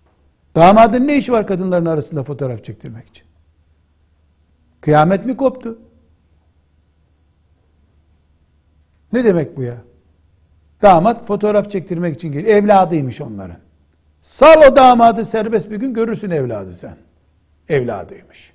Damadın 0.54 1.06
ne 1.06 1.16
işi 1.16 1.32
var 1.32 1.46
kadınların 1.46 1.86
arasında 1.86 2.22
fotoğraf 2.22 2.64
çektirmek 2.64 3.08
için? 3.08 3.24
Kıyamet 4.80 5.26
mi 5.26 5.36
koptu? 5.36 5.78
Ne 9.12 9.24
demek 9.24 9.56
bu 9.56 9.62
ya? 9.62 9.76
Damat 10.82 11.26
fotoğraf 11.26 11.70
çektirmek 11.70 12.14
için 12.14 12.32
geliyor. 12.32 12.56
Evladıymış 12.56 13.20
onların. 13.20 13.56
Sal 14.22 14.72
o 14.72 14.76
damadı 14.76 15.24
serbest 15.24 15.70
bir 15.70 15.76
gün 15.76 15.94
görürsün 15.94 16.30
evladı 16.30 16.74
sen. 16.74 16.96
Evladıymış. 17.68 18.52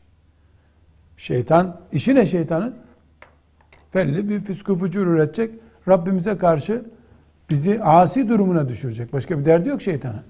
Şeytan, 1.21 1.77
işi 1.91 2.15
ne 2.15 2.25
şeytanın? 2.25 2.75
Felli 3.91 4.29
bir 4.29 4.39
füskü 4.39 4.75
fucur 4.75 5.07
üretecek. 5.07 5.51
Rabbimize 5.87 6.37
karşı 6.37 6.85
bizi 7.49 7.83
asi 7.83 8.29
durumuna 8.29 8.69
düşürecek. 8.69 9.13
Başka 9.13 9.39
bir 9.39 9.45
derdi 9.45 9.69
yok 9.69 9.81
şeytanın. 9.81 10.23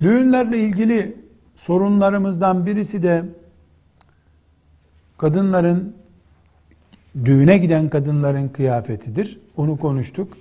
Düğünlerle 0.00 0.58
ilgili 0.58 1.16
sorunlarımızdan 1.56 2.66
birisi 2.66 3.02
de 3.02 3.24
kadınların 5.18 5.96
düğüne 7.24 7.58
giden 7.58 7.88
kadınların 7.88 8.48
kıyafetidir. 8.48 9.40
Onu 9.56 9.76
konuştuk. 9.76 10.36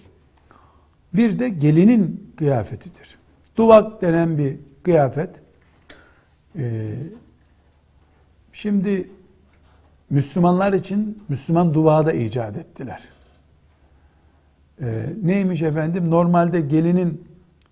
Bir 1.13 1.39
de 1.39 1.49
gelinin 1.49 2.33
kıyafetidir. 2.37 3.17
Duvak 3.57 4.01
denen 4.01 4.37
bir 4.37 4.57
kıyafet. 4.83 5.29
Ee, 6.57 6.95
şimdi 8.61 9.09
Müslümanlar 10.09 10.73
için 10.73 11.23
Müslüman 11.29 11.73
duvağı 11.73 12.05
da 12.05 12.13
icat 12.13 12.57
ettiler. 12.57 13.01
Ee, 14.81 15.05
neymiş 15.23 15.61
efendim? 15.61 16.11
Normalde 16.11 16.61
gelinin 16.61 17.23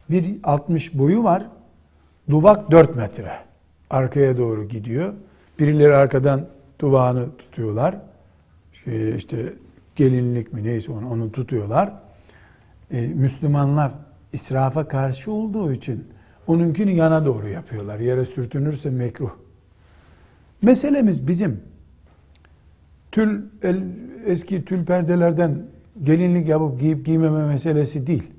1.60 0.09 0.97
boyu 0.97 1.23
var. 1.23 1.45
Duvak 2.29 2.71
4 2.71 2.95
metre. 2.95 3.31
Arkaya 3.89 4.37
doğru 4.37 4.67
gidiyor. 4.67 5.13
Birileri 5.59 5.95
arkadan 5.95 6.47
duvağını 6.79 7.37
tutuyorlar. 7.37 7.95
İşte, 8.73 9.15
işte 9.15 9.53
gelinlik 9.95 10.53
mi 10.53 10.63
neyse 10.63 10.91
onu, 10.91 11.09
onu 11.09 11.31
tutuyorlar. 11.31 11.93
Ee, 12.91 13.01
Müslümanlar 13.01 13.91
israfa 14.33 14.87
karşı 14.87 15.31
olduğu 15.31 15.73
için 15.73 16.07
onunkini 16.47 16.95
yana 16.95 17.25
doğru 17.25 17.47
yapıyorlar. 17.47 17.99
Yere 17.99 18.25
sürtünürse 18.25 18.89
mekruh. 18.89 19.48
Meselemiz 20.61 21.27
bizim 21.27 21.61
tül 23.11 23.41
el, 23.63 23.83
eski 24.25 24.65
tül 24.65 24.85
perdelerden 24.85 25.55
gelinlik 26.03 26.47
yapıp 26.47 26.79
giyip 26.79 27.05
giymeme 27.05 27.47
meselesi 27.47 28.07
değil. 28.07 28.31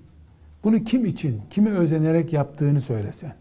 Bunu 0.64 0.85
kim 0.85 1.04
için, 1.04 1.40
kimi 1.50 1.70
özenerek 1.70 2.33
yaptığını 2.33 2.80
söylesen. 2.80 3.33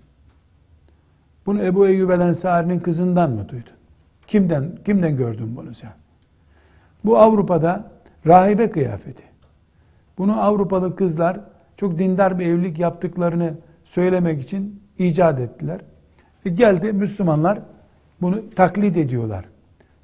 Bunu 1.45 1.63
Ebu 1.63 1.87
Eyyub 1.87 2.09
el 2.09 2.19
Ensari'nin 2.19 2.79
kızından 2.79 3.31
mı 3.31 3.49
duydun? 3.49 3.73
Kimden, 4.27 4.71
kimden 4.85 5.17
gördün 5.17 5.55
bunu 5.55 5.73
sen? 5.73 5.91
Bu 7.05 7.17
Avrupa'da 7.17 7.91
rahibe 8.27 8.71
kıyafeti. 8.71 9.23
Bunu 10.17 10.41
Avrupalı 10.41 10.95
kızlar 10.95 11.39
çok 11.77 11.99
dindar 11.99 12.39
bir 12.39 12.45
evlilik 12.45 12.79
yaptıklarını 12.79 13.53
söylemek 13.85 14.41
için 14.41 14.83
icat 14.97 15.39
ettiler. 15.39 15.81
E 16.45 16.49
geldi 16.49 16.93
Müslümanlar 16.93 17.59
bunu 18.21 18.49
taklit 18.55 18.97
ediyorlar. 18.97 19.45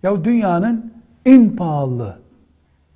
Ya 0.03 0.25
dünyanın 0.25 0.93
en 1.25 1.55
pahalı, 1.55 2.17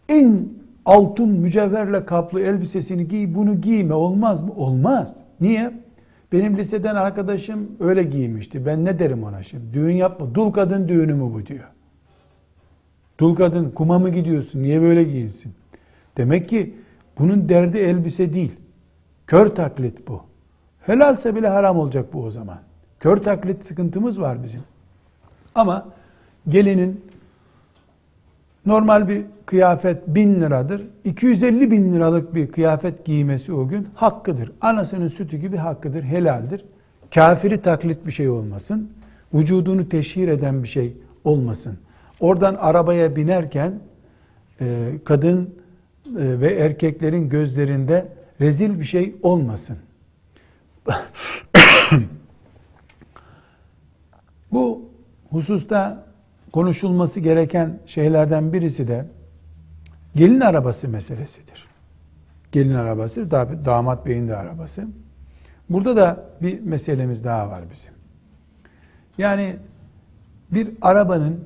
en 0.09 0.47
altın 0.85 1.29
mücevherle 1.29 2.05
kaplı 2.05 2.41
elbisesini 2.41 3.07
giy, 3.07 3.35
bunu 3.35 3.61
giyme 3.61 3.93
olmaz 3.93 4.43
mı? 4.43 4.53
Olmaz. 4.55 5.15
Niye? 5.41 5.71
Benim 6.31 6.57
liseden 6.57 6.95
arkadaşım 6.95 7.71
öyle 7.79 8.03
giymişti. 8.03 8.65
Ben 8.65 8.85
ne 8.85 8.99
derim 8.99 9.23
ona 9.23 9.43
şimdi? 9.43 9.73
Düğün 9.73 9.95
yapma. 9.95 10.35
Dul 10.35 10.51
kadın 10.51 10.87
düğünü 10.87 11.13
mü 11.13 11.33
bu 11.33 11.45
diyor. 11.45 11.67
Dul 13.19 13.35
kadın 13.35 13.69
kuma 13.69 13.99
mı 13.99 14.09
gidiyorsun? 14.09 14.63
Niye 14.63 14.81
böyle 14.81 15.03
giyinsin? 15.03 15.53
Demek 16.17 16.49
ki 16.49 16.73
bunun 17.19 17.49
derdi 17.49 17.77
elbise 17.77 18.33
değil. 18.33 18.51
Kör 19.27 19.47
taklit 19.47 20.07
bu. 20.07 20.21
Helalse 20.81 21.35
bile 21.35 21.47
haram 21.47 21.77
olacak 21.77 22.13
bu 22.13 22.23
o 22.23 22.31
zaman. 22.31 22.59
Kör 22.99 23.17
taklit 23.17 23.63
sıkıntımız 23.63 24.21
var 24.21 24.43
bizim. 24.43 24.61
Ama 25.59 25.85
gelinin 26.47 27.01
normal 28.65 29.07
bir 29.07 29.23
kıyafet 29.45 30.07
bin 30.07 30.41
liradır. 30.41 30.81
250 31.03 31.71
bin 31.71 31.93
liralık 31.93 32.35
bir 32.35 32.51
kıyafet 32.51 33.05
giymesi 33.05 33.53
o 33.53 33.67
gün 33.67 33.87
hakkıdır. 33.95 34.51
Anasının 34.61 35.07
sütü 35.07 35.37
gibi 35.37 35.57
hakkıdır, 35.57 36.03
helaldir. 36.03 36.65
Kafiri 37.13 37.61
taklit 37.61 38.05
bir 38.05 38.11
şey 38.11 38.29
olmasın. 38.29 38.91
Vücudunu 39.33 39.89
teşhir 39.89 40.27
eden 40.27 40.63
bir 40.63 40.67
şey 40.67 40.93
olmasın. 41.23 41.77
Oradan 42.19 42.55
arabaya 42.55 43.15
binerken 43.15 43.79
e, 44.61 44.91
kadın 45.05 45.41
e, 46.05 46.39
ve 46.41 46.53
erkeklerin 46.53 47.29
gözlerinde 47.29 48.07
rezil 48.41 48.79
bir 48.79 48.85
şey 48.85 49.15
olmasın. 49.21 49.77
Bu 54.51 54.88
hususta 55.31 56.05
konuşulması 56.51 57.19
gereken 57.19 57.79
şeylerden 57.85 58.53
birisi 58.53 58.87
de 58.87 59.05
gelin 60.15 60.39
arabası 60.39 60.87
meselesidir. 60.87 61.67
Gelin 62.51 62.75
arabası, 62.75 63.31
damat 63.65 64.05
beyin 64.05 64.27
de 64.27 64.35
arabası. 64.35 64.87
Burada 65.69 65.95
da 65.95 66.25
bir 66.41 66.59
meselemiz 66.59 67.23
daha 67.23 67.49
var 67.49 67.61
bizim. 67.71 67.93
Yani 69.17 69.55
bir 70.51 70.69
arabanın 70.81 71.43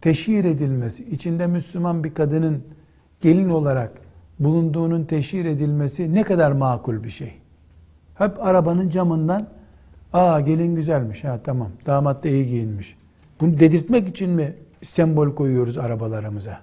teşhir 0.00 0.44
edilmesi, 0.44 1.04
içinde 1.04 1.46
Müslüman 1.46 2.04
bir 2.04 2.14
kadının 2.14 2.64
gelin 3.20 3.48
olarak 3.48 3.92
bulunduğunun 4.38 5.04
teşhir 5.04 5.44
edilmesi 5.44 6.14
ne 6.14 6.22
kadar 6.22 6.52
makul 6.52 7.04
bir 7.04 7.10
şey. 7.10 7.34
Hep 8.14 8.46
arabanın 8.46 8.88
camından 8.88 9.48
aa 10.16 10.40
gelin 10.40 10.76
güzelmiş 10.76 11.24
ha 11.24 11.40
tamam 11.44 11.70
damat 11.86 12.24
da 12.24 12.28
iyi 12.28 12.46
giyinmiş. 12.46 12.96
Bunu 13.40 13.60
dedirtmek 13.60 14.08
için 14.08 14.30
mi 14.30 14.54
sembol 14.84 15.34
koyuyoruz 15.34 15.78
arabalarımıza? 15.78 16.60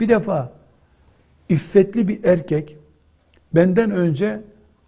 Bir 0.00 0.08
defa 0.08 0.52
iffetli 1.48 2.08
bir 2.08 2.24
erkek 2.24 2.76
benden 3.54 3.90
önce 3.90 4.40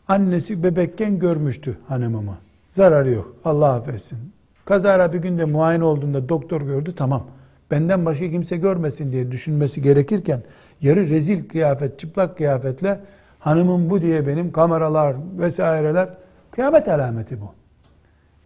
annesi 0.09 0.63
bebekken 0.63 1.19
görmüştü 1.19 1.79
hanımımı. 1.89 2.39
Zararı 2.71 3.11
yok. 3.11 3.37
Allah 3.45 3.75
affetsin. 3.75 4.19
Kazara 4.65 5.13
bir 5.13 5.19
günde 5.19 5.45
muayene 5.45 5.85
olduğunda 5.85 6.29
doktor 6.29 6.63
gördü 6.63 6.95
tamam. 6.97 7.27
Benden 7.71 8.07
başka 8.07 8.31
kimse 8.31 8.57
görmesin 8.57 9.13
diye 9.13 9.31
düşünmesi 9.31 9.83
gerekirken 9.83 10.43
yarı 10.81 11.09
rezil 11.09 11.49
kıyafet, 11.49 11.99
çıplak 11.99 12.37
kıyafetle 12.37 13.01
hanımım 13.39 13.91
bu 13.91 14.03
diye 14.03 14.27
benim 14.27 14.53
kameralar 14.53 15.17
vesaireler 15.39 16.09
kıyamet 16.57 16.89
alameti 16.89 17.41
bu. 17.41 17.53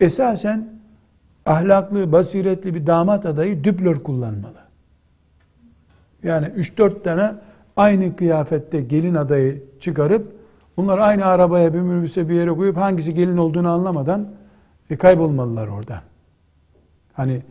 Esasen 0.00 0.68
ahlaklı, 1.46 2.12
basiretli 2.12 2.74
bir 2.74 2.86
damat 2.86 3.26
adayı 3.26 3.64
düblör 3.64 4.02
kullanmalı. 4.02 4.58
Yani 6.22 6.46
3-4 6.46 7.02
tane 7.02 7.32
aynı 7.76 8.16
kıyafette 8.16 8.80
gelin 8.80 9.14
adayı 9.14 9.62
çıkarıp 9.80 10.32
bunları 10.76 11.02
aynı 11.02 11.24
arabaya 11.24 11.74
bir 11.74 11.80
minibüse 11.80 12.28
bir 12.28 12.34
yere 12.34 12.50
koyup 12.50 12.76
hangisi 12.76 13.14
gelin 13.14 13.36
olduğunu 13.36 13.68
anlamadan 13.68 14.28
e, 14.90 14.96
kaybolmalılar 14.96 15.68
oradan. 15.68 16.00
Hani 17.12 17.42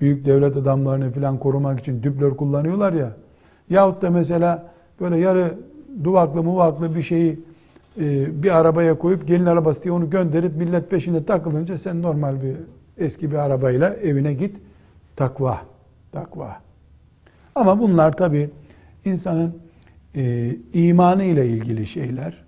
büyük 0.00 0.26
devlet 0.26 0.56
adamlarını 0.56 1.12
falan 1.12 1.38
korumak 1.38 1.80
için 1.80 2.02
düblör 2.02 2.36
kullanıyorlar 2.36 2.92
ya. 2.92 3.12
Yahut 3.70 4.02
da 4.02 4.10
mesela 4.10 4.66
böyle 5.00 5.16
yarı 5.16 5.54
duvaklı 6.04 6.42
muvaklı 6.42 6.94
bir 6.94 7.02
şeyi 7.02 7.47
bir 8.42 8.58
arabaya 8.58 8.98
koyup 8.98 9.28
gelin 9.28 9.46
arabası 9.46 9.82
diye 9.82 9.92
onu 9.92 10.10
gönderip 10.10 10.56
millet 10.56 10.90
peşinde 10.90 11.24
takılınca 11.24 11.78
sen 11.78 12.02
normal 12.02 12.42
bir 12.42 12.56
eski 12.98 13.30
bir 13.30 13.36
arabayla 13.36 13.94
evine 13.94 14.34
git. 14.34 14.56
Takva. 15.16 15.60
Takva. 16.12 16.56
Ama 17.54 17.80
bunlar 17.80 18.16
tabi 18.16 18.50
insanın 19.04 19.54
e, 20.14 20.56
imanı 20.72 21.24
ile 21.24 21.46
ilgili 21.46 21.86
şeyler. 21.86 22.44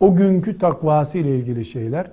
O 0.00 0.16
günkü 0.16 0.58
takvası 0.58 1.18
ile 1.18 1.36
ilgili 1.36 1.64
şeyler. 1.64 2.10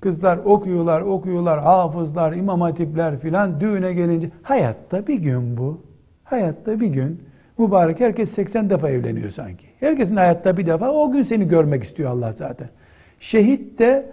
Kızlar 0.00 0.36
okuyorlar, 0.36 1.00
okuyorlar, 1.00 1.60
hafızlar, 1.60 2.32
imam 2.32 2.60
hatipler 2.60 3.18
filan 3.20 3.60
düğüne 3.60 3.92
gelince 3.92 4.30
hayatta 4.42 5.06
bir 5.06 5.14
gün 5.14 5.56
bu. 5.56 5.80
Hayatta 6.24 6.80
bir 6.80 6.86
gün 6.86 7.22
mübarek 7.58 8.00
herkes 8.00 8.30
80 8.30 8.70
defa 8.70 8.90
evleniyor 8.90 9.30
sanki. 9.30 9.65
Herkesin 9.80 10.16
hayatta 10.16 10.56
bir 10.56 10.66
defa 10.66 10.90
o 10.90 11.12
gün 11.12 11.22
seni 11.22 11.48
görmek 11.48 11.84
istiyor 11.84 12.10
Allah 12.10 12.32
zaten. 12.32 12.68
Şehit 13.20 13.78
de 13.78 14.06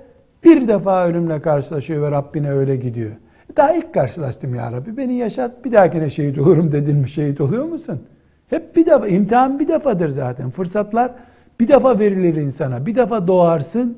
bir 0.44 0.68
defa 0.68 1.08
ölümle 1.08 1.42
karşılaşıyor 1.42 2.02
ve 2.02 2.12
Rabbine 2.12 2.52
öyle 2.52 2.76
gidiyor. 2.76 3.12
Daha 3.58 3.74
ilk 3.74 3.94
karşılaştım 3.94 4.56
ya 4.56 4.72
Rabbi. 4.72 4.98
Beni 4.98 5.14
yaşat 5.14 5.66
bir 5.66 5.72
dahakine 5.72 6.10
şehit 6.10 6.40
olurum 6.40 6.72
dedin 6.72 6.96
mi 6.96 7.10
şehit 7.10 7.42
oluyor 7.42 7.66
musun? 7.66 8.02
Hep 8.50 8.76
bir 8.76 8.86
defa, 8.86 9.08
imtihan 9.08 9.60
bir 9.60 9.68
defadır 9.68 10.10
zaten. 10.10 10.50
Fırsatlar 10.50 11.12
bir 11.60 11.68
defa 11.68 12.00
verilir 12.00 12.36
insana. 12.36 12.86
Bir 12.86 12.96
defa 12.96 13.28
doğarsın, 13.28 13.98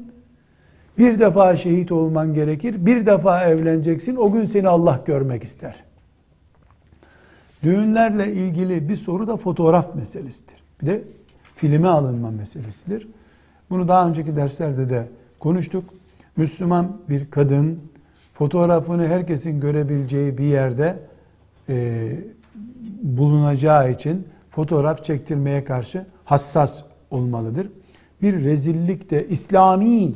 bir 0.97 1.19
defa 1.19 1.57
şehit 1.57 1.91
olman 1.91 2.33
gerekir, 2.33 2.85
bir 2.85 3.05
defa 3.05 3.43
evleneceksin, 3.43 4.15
o 4.15 4.31
gün 4.31 4.45
seni 4.45 4.67
Allah 4.67 5.01
görmek 5.05 5.43
ister. 5.43 5.83
Düğünlerle 7.63 8.33
ilgili 8.33 8.89
bir 8.89 8.95
soru 8.95 9.27
da 9.27 9.37
fotoğraf 9.37 9.95
meselesidir. 9.95 10.55
Bir 10.81 10.87
de 10.87 11.03
filme 11.55 11.87
alınma 11.87 12.31
meselesidir. 12.31 13.07
Bunu 13.69 13.87
daha 13.87 14.07
önceki 14.07 14.35
derslerde 14.35 14.89
de 14.89 15.07
konuştuk. 15.39 15.83
Müslüman 16.37 16.97
bir 17.09 17.31
kadın 17.31 17.79
fotoğrafını 18.33 19.07
herkesin 19.07 19.61
görebileceği 19.61 20.37
bir 20.37 20.43
yerde 20.43 20.99
e, 21.69 22.07
bulunacağı 23.03 23.91
için 23.91 24.27
fotoğraf 24.49 25.03
çektirmeye 25.03 25.63
karşı 25.63 26.05
hassas 26.25 26.83
olmalıdır. 27.11 27.69
Bir 28.21 28.43
rezillik 28.43 29.09
de 29.09 29.27
İslami, 29.27 30.11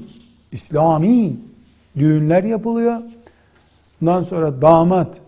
İslami 0.52 1.36
düğünler 1.96 2.44
yapılıyor. 2.44 3.02
Ondan 4.02 4.24
sonra 4.24 4.62
damat 4.62 5.20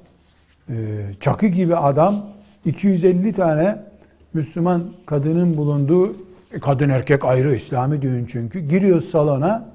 e, 0.69 0.73
çakı 1.19 1.47
gibi 1.47 1.75
adam 1.75 2.25
250 2.65 3.33
tane 3.33 3.90
Müslüman 4.33 4.83
kadının 5.05 5.57
bulunduğu 5.57 6.15
e, 6.53 6.59
kadın 6.59 6.89
erkek 6.89 7.25
ayrı 7.25 7.55
İslami 7.55 8.01
düğün 8.01 8.25
çünkü 8.25 8.59
giriyor 8.59 9.01
salona 9.01 9.65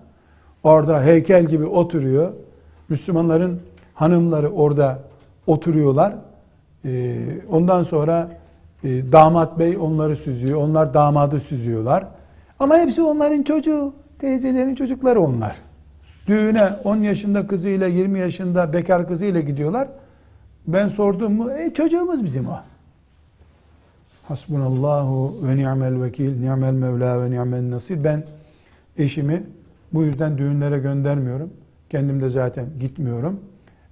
orada 0.63 1.03
heykel 1.03 1.45
gibi 1.45 1.65
oturuyor 1.65 2.33
Müslümanların 2.89 3.61
hanımları 3.95 4.51
orada 4.51 4.99
oturuyorlar 5.47 6.15
e, 6.85 7.17
ondan 7.51 7.83
sonra 7.83 8.29
damat 9.13 9.59
bey 9.59 9.77
onları 9.77 10.17
süzüyor 10.17 10.63
onlar 10.63 10.95
damadı 10.95 11.41
süzüyorlar 11.41 12.07
ama 12.59 12.79
hepsi 12.79 13.03
onların 13.03 13.43
çocuğu 13.43 13.93
teyzelerin 14.19 14.75
çocukları 14.75 15.21
onlar 15.21 15.57
düğüne 16.27 16.71
10 16.85 16.97
yaşında 16.97 17.47
kızıyla 17.47 17.87
20 17.87 18.19
yaşında 18.19 18.73
bekar 18.73 19.09
kızıyla 19.09 19.41
gidiyorlar 19.41 19.89
ben 20.67 20.89
sordum 20.89 21.33
mu? 21.33 21.53
E 21.53 21.75
çocuğumuz 21.75 22.25
bizim 22.25 22.49
o. 22.49 22.59
Hasbunallahu 24.29 25.35
ve 25.49 25.57
ni'mel 25.57 26.03
vekil, 26.03 26.41
ni'mel 26.41 26.73
mevla 26.73 27.23
ve 27.23 27.31
ni'mel 27.31 27.71
nasir. 27.71 28.05
Ben 28.05 28.25
eşimi 28.99 29.43
bu 29.93 30.03
yüzden 30.03 30.39
düğünlere 30.39 30.79
göndermiyorum. 30.79 31.51
Kendim 31.91 32.21
de 32.21 32.29
zaten 32.29 32.67
gitmiyorum. 32.81 33.41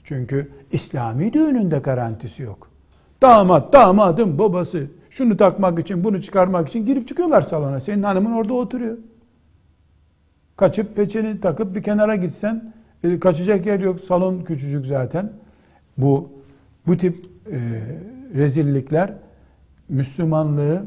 Çünkü 0.05 0.51
İslami 0.73 1.33
düğününde 1.33 1.79
garantisi 1.79 2.43
yok. 2.43 2.69
Damat, 3.23 3.73
damadım, 3.73 4.39
babası 4.39 4.87
şunu 5.11 5.37
takmak 5.37 5.79
için, 5.79 6.05
bunu 6.05 6.23
çıkarmak 6.23 6.69
için 6.69 6.87
girip 6.87 7.09
çıkıyorlar 7.09 7.43
salona. 7.43 7.81
Senin 7.81 8.03
hanımın 8.03 8.33
orada 8.33 8.55
oturuyor. 8.55 8.97
Kaçıp 10.57 10.97
peçeni 10.97 11.41
takıp 11.41 11.75
bir 11.75 11.83
kenara 11.83 12.17
gitsen 12.17 12.73
e, 13.05 13.21
kaçacak 13.21 13.67
yer 13.67 13.81
yok. 13.81 14.01
Salon 14.01 14.45
küçücük 14.45 14.87
zaten. 14.87 15.33
Bu 15.99 16.29
bu 16.87 16.97
tip 16.97 17.27
e, 17.51 17.59
rezillikler 18.35 19.13
Müslümanlığı 19.89 20.87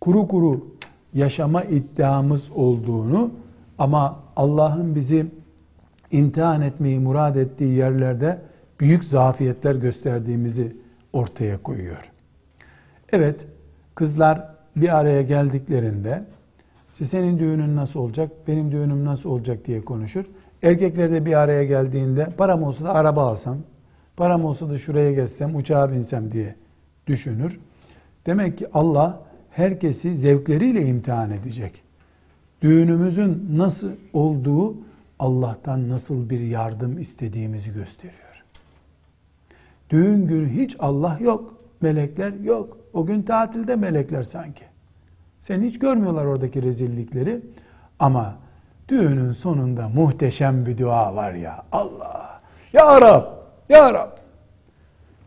kuru 0.00 0.28
kuru 0.28 0.66
yaşama 1.14 1.62
iddiamız 1.62 2.50
olduğunu 2.54 3.30
ama 3.78 4.20
Allah'ın 4.36 4.94
bizi 4.94 5.26
imtihan 6.10 6.62
etmeyi 6.62 6.98
murad 6.98 7.36
ettiği 7.36 7.74
yerlerde 7.74 8.38
büyük 8.80 9.04
zafiyetler 9.04 9.74
gösterdiğimizi 9.74 10.76
ortaya 11.12 11.62
koyuyor. 11.62 12.10
Evet, 13.12 13.46
kızlar 13.94 14.48
bir 14.76 14.98
araya 14.98 15.22
geldiklerinde 15.22 16.24
senin 17.04 17.38
düğünün 17.38 17.76
nasıl 17.76 18.00
olacak, 18.00 18.30
benim 18.48 18.72
düğünüm 18.72 19.04
nasıl 19.04 19.30
olacak 19.30 19.66
diye 19.66 19.84
konuşur. 19.84 20.24
Erkekler 20.62 21.10
de 21.10 21.26
bir 21.26 21.32
araya 21.32 21.64
geldiğinde 21.64 22.28
param 22.38 22.62
olsa 22.62 22.84
da 22.84 22.94
araba 22.94 23.28
alsam, 23.28 23.56
param 24.16 24.44
olsa 24.44 24.70
da 24.70 24.78
şuraya 24.78 25.12
geçsem, 25.12 25.56
uçağa 25.56 25.92
binsem 25.92 26.32
diye 26.32 26.54
düşünür. 27.06 27.60
Demek 28.26 28.58
ki 28.58 28.66
Allah 28.74 29.20
herkesi 29.50 30.16
zevkleriyle 30.16 30.86
imtihan 30.86 31.30
edecek. 31.30 31.82
Düğünümüzün 32.62 33.48
nasıl 33.52 33.90
olduğu 34.12 34.76
Allah'tan 35.18 35.88
nasıl 35.88 36.30
bir 36.30 36.40
yardım 36.40 36.98
istediğimizi 36.98 37.72
gösteriyor. 37.72 38.44
Düğün 39.90 40.26
günü 40.26 40.48
hiç 40.48 40.76
Allah 40.78 41.18
yok, 41.20 41.54
melekler 41.80 42.32
yok. 42.32 42.78
O 42.92 43.06
gün 43.06 43.22
tatilde 43.22 43.76
melekler 43.76 44.22
sanki. 44.22 44.64
Seni 45.40 45.66
hiç 45.66 45.78
görmüyorlar 45.78 46.24
oradaki 46.24 46.62
rezillikleri. 46.62 47.40
Ama 47.98 48.34
düğünün 48.88 49.32
sonunda 49.32 49.88
muhteşem 49.88 50.66
bir 50.66 50.78
dua 50.78 51.16
var 51.16 51.32
ya. 51.32 51.64
Allah! 51.72 52.40
Ya 52.72 53.00
Rab! 53.00 53.24
Ya 53.68 53.94
Rab! 53.94 54.25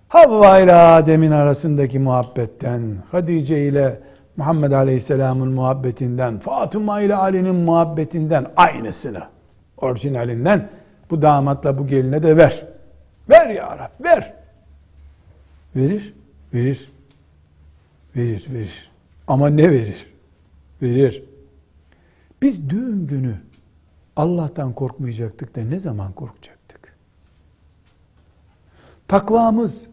Havva 0.10 0.60
ile 0.60 0.74
Adem'in 0.74 1.32
arasındaki 1.32 2.00
muhabbetten, 2.00 2.98
Hadice 3.12 3.68
ile 3.68 4.00
Muhammed 4.38 4.72
Aleyhisselam'ın 4.72 5.52
muhabbetinden, 5.52 6.40
Fatıma 6.40 7.02
ile 7.02 7.16
Ali'nin 7.16 7.56
muhabbetinden 7.56 8.52
aynısını, 8.58 9.24
orijinalinden 9.78 10.70
bu 11.10 11.22
damatla 11.22 11.78
bu 11.78 11.88
geline 11.88 12.24
de 12.24 12.38
ver. 12.38 12.68
Ver 13.30 13.50
ya 13.50 13.78
Rab, 13.78 14.04
ver. 14.06 14.34
Verir, 15.76 16.14
verir. 16.54 16.92
Verir, 18.16 18.48
verir. 18.50 18.92
Ama 19.28 19.50
ne 19.50 19.72
verir? 19.72 20.14
Verir. 20.82 21.24
Biz 22.42 22.70
düğün 22.70 23.08
günü 23.08 23.36
Allah'tan 24.16 24.74
korkmayacaktık 24.74 25.56
da 25.56 25.62
ne 25.62 25.80
zaman 25.80 26.12
korkacaktık? 26.12 26.96
Takvamız 29.08 29.89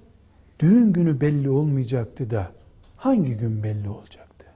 düğün 0.61 0.93
günü 0.93 1.21
belli 1.21 1.51
olmayacaktı 1.51 2.31
da 2.31 2.53
hangi 2.97 3.37
gün 3.37 3.63
belli 3.63 3.89
olacaktı? 3.89 4.47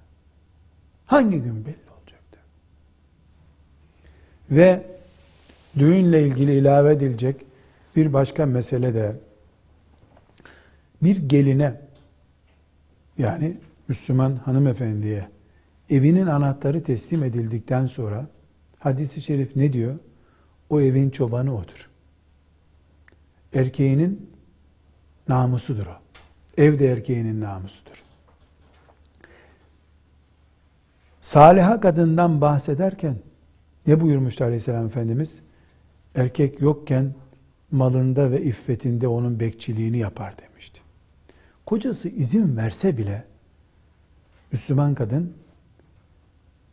Hangi 1.07 1.43
gün 1.43 1.67
belli 1.67 1.91
olacaktı? 2.01 2.39
Ve 4.51 4.87
düğünle 5.79 6.27
ilgili 6.27 6.55
ilave 6.55 6.93
edilecek 6.93 7.37
bir 7.97 8.13
başka 8.13 8.47
mesele 8.47 8.95
de 8.95 9.17
bir 11.03 11.17
geline 11.29 11.81
yani 13.19 13.57
Müslüman 13.89 14.37
hanımefendiye 14.37 15.29
evinin 15.91 16.27
anahtarı 16.27 16.83
teslim 16.83 17.25
edildikten 17.25 17.87
sonra 17.87 18.27
hadisi 18.79 19.21
şerif 19.21 19.57
ne 19.57 19.73
diyor? 19.73 19.99
O 20.71 20.81
evin 20.81 21.11
çobanı 21.11 21.57
odur. 21.57 21.91
Erkeğinin 23.55 24.31
namusudur 25.31 25.87
o. 25.87 25.97
Ev 26.57 26.79
de 26.79 26.93
erkeğinin 26.93 27.41
namusudur. 27.41 28.03
Saliha 31.23 31.81
kadından 31.81 32.41
bahsederken 32.41 33.17
ne 33.87 34.01
buyurmuştu 34.01 34.45
Aleyhisselam 34.45 34.87
Efendimiz? 34.87 35.39
Erkek 36.15 36.61
yokken 36.61 37.15
malında 37.71 38.31
ve 38.31 38.43
iffetinde 38.43 39.09
onun 39.09 39.41
bekçiliğini 39.41 39.99
yapar 39.99 40.35
demişti. 40.39 40.81
Kocası 41.67 42.09
izin 42.09 42.57
verse 42.57 42.99
bile 42.99 43.25
Müslüman 44.53 44.95
kadın 44.95 45.35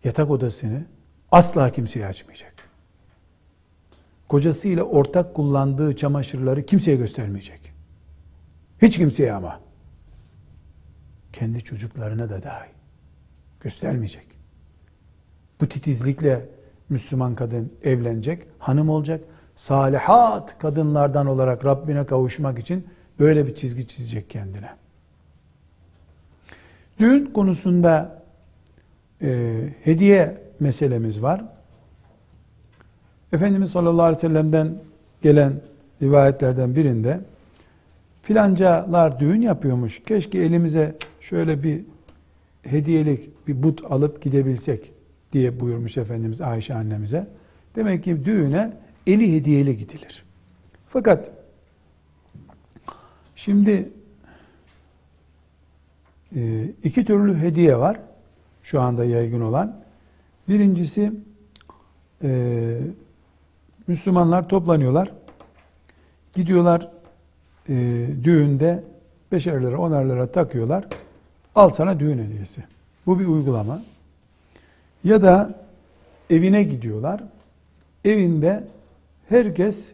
yatak 0.03 0.29
odasını 0.31 0.85
asla 1.31 1.71
kimseye 1.71 2.05
açmayacak. 2.05 2.53
Kocasıyla 4.27 4.83
ortak 4.83 5.33
kullandığı 5.35 5.95
çamaşırları 5.95 6.65
kimseye 6.65 6.97
göstermeyecek. 6.97 7.66
Hiç 8.81 8.97
kimseye 8.97 9.33
ama. 9.33 9.59
Kendi 11.33 11.63
çocuklarına 11.63 12.29
da 12.29 12.43
dahi 12.43 12.69
göstermeyecek. 13.61 14.27
Bu 15.61 15.69
titizlikle 15.69 16.45
Müslüman 16.89 17.35
kadın 17.35 17.73
evlenecek, 17.83 18.43
hanım 18.59 18.89
olacak. 18.89 19.21
Salihat 19.55 20.59
kadınlardan 20.59 21.27
olarak 21.27 21.65
Rabbine 21.65 22.05
kavuşmak 22.05 22.59
için 22.59 22.87
böyle 23.19 23.47
bir 23.47 23.55
çizgi 23.55 23.87
çizecek 23.87 24.29
kendine. 24.29 24.69
Düğün 26.99 27.25
konusunda 27.25 28.23
e, 29.21 29.59
hediye 29.83 30.41
meselemiz 30.59 31.21
var. 31.21 31.45
Efendimiz 33.33 33.71
sallallahu 33.71 34.05
aleyhi 34.05 34.17
ve 34.17 34.21
sellem'den 34.21 34.77
gelen 35.21 35.53
rivayetlerden 36.01 36.75
birinde 36.75 37.19
filancalar 38.27 39.19
düğün 39.19 39.41
yapıyormuş. 39.41 40.03
Keşke 40.03 40.39
elimize 40.39 40.95
şöyle 41.21 41.63
bir 41.63 41.81
hediyelik 42.63 43.47
bir 43.47 43.63
but 43.63 43.91
alıp 43.91 44.21
gidebilsek 44.21 44.91
diye 45.33 45.59
buyurmuş 45.59 45.97
Efendimiz 45.97 46.41
Ayşe 46.41 46.75
annemize. 46.75 47.27
Demek 47.75 48.03
ki 48.03 48.25
düğüne 48.25 48.73
eli 49.07 49.35
hediyeli 49.35 49.77
gidilir. 49.77 50.23
Fakat 50.89 51.31
şimdi 53.35 53.89
e, 56.35 56.63
iki 56.83 57.05
türlü 57.05 57.37
hediye 57.37 57.77
var 57.77 57.99
şu 58.63 58.81
anda 58.81 59.05
yaygın 59.05 59.41
olan. 59.41 59.79
Birincisi 60.49 61.11
e, 62.23 62.77
Müslümanlar 63.87 64.49
toplanıyorlar. 64.49 65.11
Gidiyorlar 66.33 66.96
e, 67.69 68.07
düğünde 68.23 68.83
beşer 69.31 69.61
lira 69.61 69.77
onar 69.77 70.05
lira 70.05 70.27
takıyorlar. 70.27 70.85
Al 71.55 71.69
sana 71.69 71.99
düğün 71.99 72.17
hediyesi. 72.17 72.63
Bu 73.05 73.19
bir 73.19 73.25
uygulama. 73.25 73.81
Ya 75.03 75.21
da 75.21 75.53
evine 76.29 76.63
gidiyorlar. 76.63 77.23
Evinde 78.05 78.63
herkes 79.29 79.91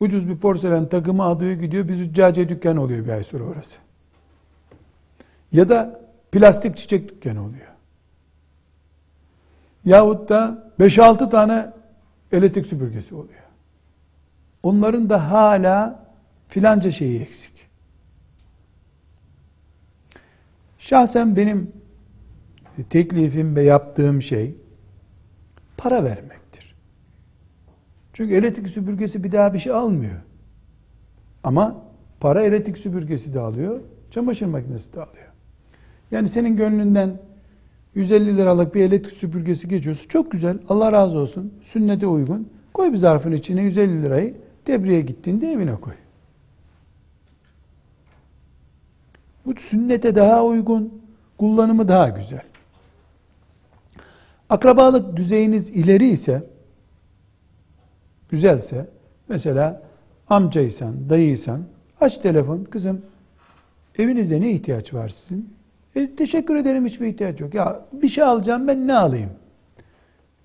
ucuz 0.00 0.28
bir 0.28 0.36
porselen 0.36 0.88
takımı 0.88 1.22
alıyor 1.22 1.52
gidiyor. 1.52 1.88
Bir 1.88 1.94
züccaciye 1.94 2.48
dükkanı 2.48 2.82
oluyor 2.82 3.04
bir 3.04 3.10
ay 3.10 3.22
sonra 3.22 3.44
orası. 3.44 3.76
Ya 5.52 5.68
da 5.68 6.00
plastik 6.32 6.76
çiçek 6.76 7.08
dükkanı 7.08 7.44
oluyor. 7.44 7.66
Yahut 9.84 10.28
da 10.28 10.72
5-6 10.80 11.30
tane 11.30 11.70
elektrik 12.32 12.66
süpürgesi 12.66 13.14
oluyor. 13.14 13.40
Onların 14.62 15.10
da 15.10 15.30
hala 15.30 16.05
filanca 16.48 16.90
şeyi 16.90 17.20
eksik. 17.20 17.52
Şahsen 20.78 21.36
benim 21.36 21.72
teklifim 22.90 23.56
ve 23.56 23.62
yaptığım 23.62 24.22
şey 24.22 24.54
para 25.76 26.04
vermektir. 26.04 26.74
Çünkü 28.12 28.34
elektrik 28.34 28.68
süpürgesi 28.68 29.24
bir 29.24 29.32
daha 29.32 29.54
bir 29.54 29.58
şey 29.58 29.72
almıyor. 29.72 30.20
Ama 31.44 31.82
para 32.20 32.42
elektrik 32.42 32.78
süpürgesi 32.78 33.34
de 33.34 33.40
alıyor, 33.40 33.80
çamaşır 34.10 34.46
makinesi 34.46 34.92
de 34.92 35.02
alıyor. 35.02 35.26
Yani 36.10 36.28
senin 36.28 36.56
gönlünden 36.56 37.20
150 37.94 38.36
liralık 38.36 38.74
bir 38.74 38.82
elektrik 38.82 39.16
süpürgesi 39.16 39.68
geçiyorsa 39.68 40.08
çok 40.08 40.32
güzel. 40.32 40.58
Allah 40.68 40.92
razı 40.92 41.18
olsun. 41.18 41.54
Sünnete 41.62 42.06
uygun. 42.06 42.48
Koy 42.74 42.92
bir 42.92 42.96
zarfın 42.96 43.32
içine 43.32 43.62
150 43.62 44.02
lirayı. 44.02 44.34
Debriye 44.66 45.00
gittiğinde 45.00 45.52
evine 45.52 45.74
koy. 45.74 45.94
Bu 49.46 49.54
sünnete 49.60 50.14
daha 50.14 50.44
uygun. 50.44 51.02
Kullanımı 51.38 51.88
daha 51.88 52.08
güzel. 52.08 52.42
Akrabalık 54.48 55.16
düzeyiniz 55.16 55.70
ileri 55.70 56.08
ise 56.08 56.42
güzelse 58.28 58.88
mesela 59.28 59.82
amcaysan, 60.28 61.10
dayıysan 61.10 61.62
aç 62.00 62.18
telefon 62.18 62.64
kızım 62.64 63.02
evinizde 63.98 64.40
ne 64.40 64.50
ihtiyaç 64.50 64.94
var 64.94 65.08
sizin? 65.08 65.54
E, 65.94 66.16
teşekkür 66.16 66.56
ederim 66.56 66.86
hiçbir 66.86 67.06
ihtiyaç 67.06 67.40
yok. 67.40 67.54
Ya 67.54 67.80
bir 67.92 68.08
şey 68.08 68.24
alacağım 68.24 68.68
ben 68.68 68.86
ne 68.86 68.94
alayım? 68.96 69.30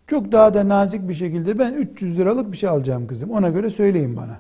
Çok 0.08 0.32
daha 0.32 0.54
da 0.54 0.68
nazik 0.68 1.10
bir 1.10 1.14
şekilde 1.14 1.60
ben 1.60 1.74
300 1.74 2.18
liralık 2.18 2.52
bir 2.52 2.58
şey 2.58 2.70
alacağım 2.70 3.08
kızım. 3.08 3.32
Ona 3.32 3.50
göre 3.50 3.70
söyleyin 3.70 4.18
bana. 4.18 4.40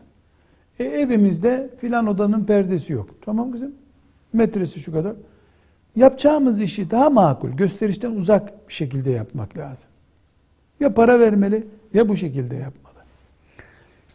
E, 0.79 0.83
evimizde 0.83 1.69
filan 1.81 2.07
odanın 2.07 2.45
perdesi 2.45 2.93
yok. 2.93 3.09
Tamam 3.25 3.51
kızım. 3.51 3.71
Metresi 4.33 4.79
şu 4.79 4.91
kadar. 4.91 5.13
Yapacağımız 5.95 6.61
işi 6.61 6.91
daha 6.91 7.09
makul, 7.09 7.49
gösterişten 7.49 8.11
uzak 8.11 8.69
bir 8.69 8.73
şekilde 8.73 9.11
yapmak 9.11 9.57
lazım. 9.57 9.89
Ya 10.79 10.93
para 10.93 11.19
vermeli 11.19 11.67
ya 11.93 12.09
bu 12.09 12.17
şekilde 12.17 12.55
yapmalı. 12.55 12.95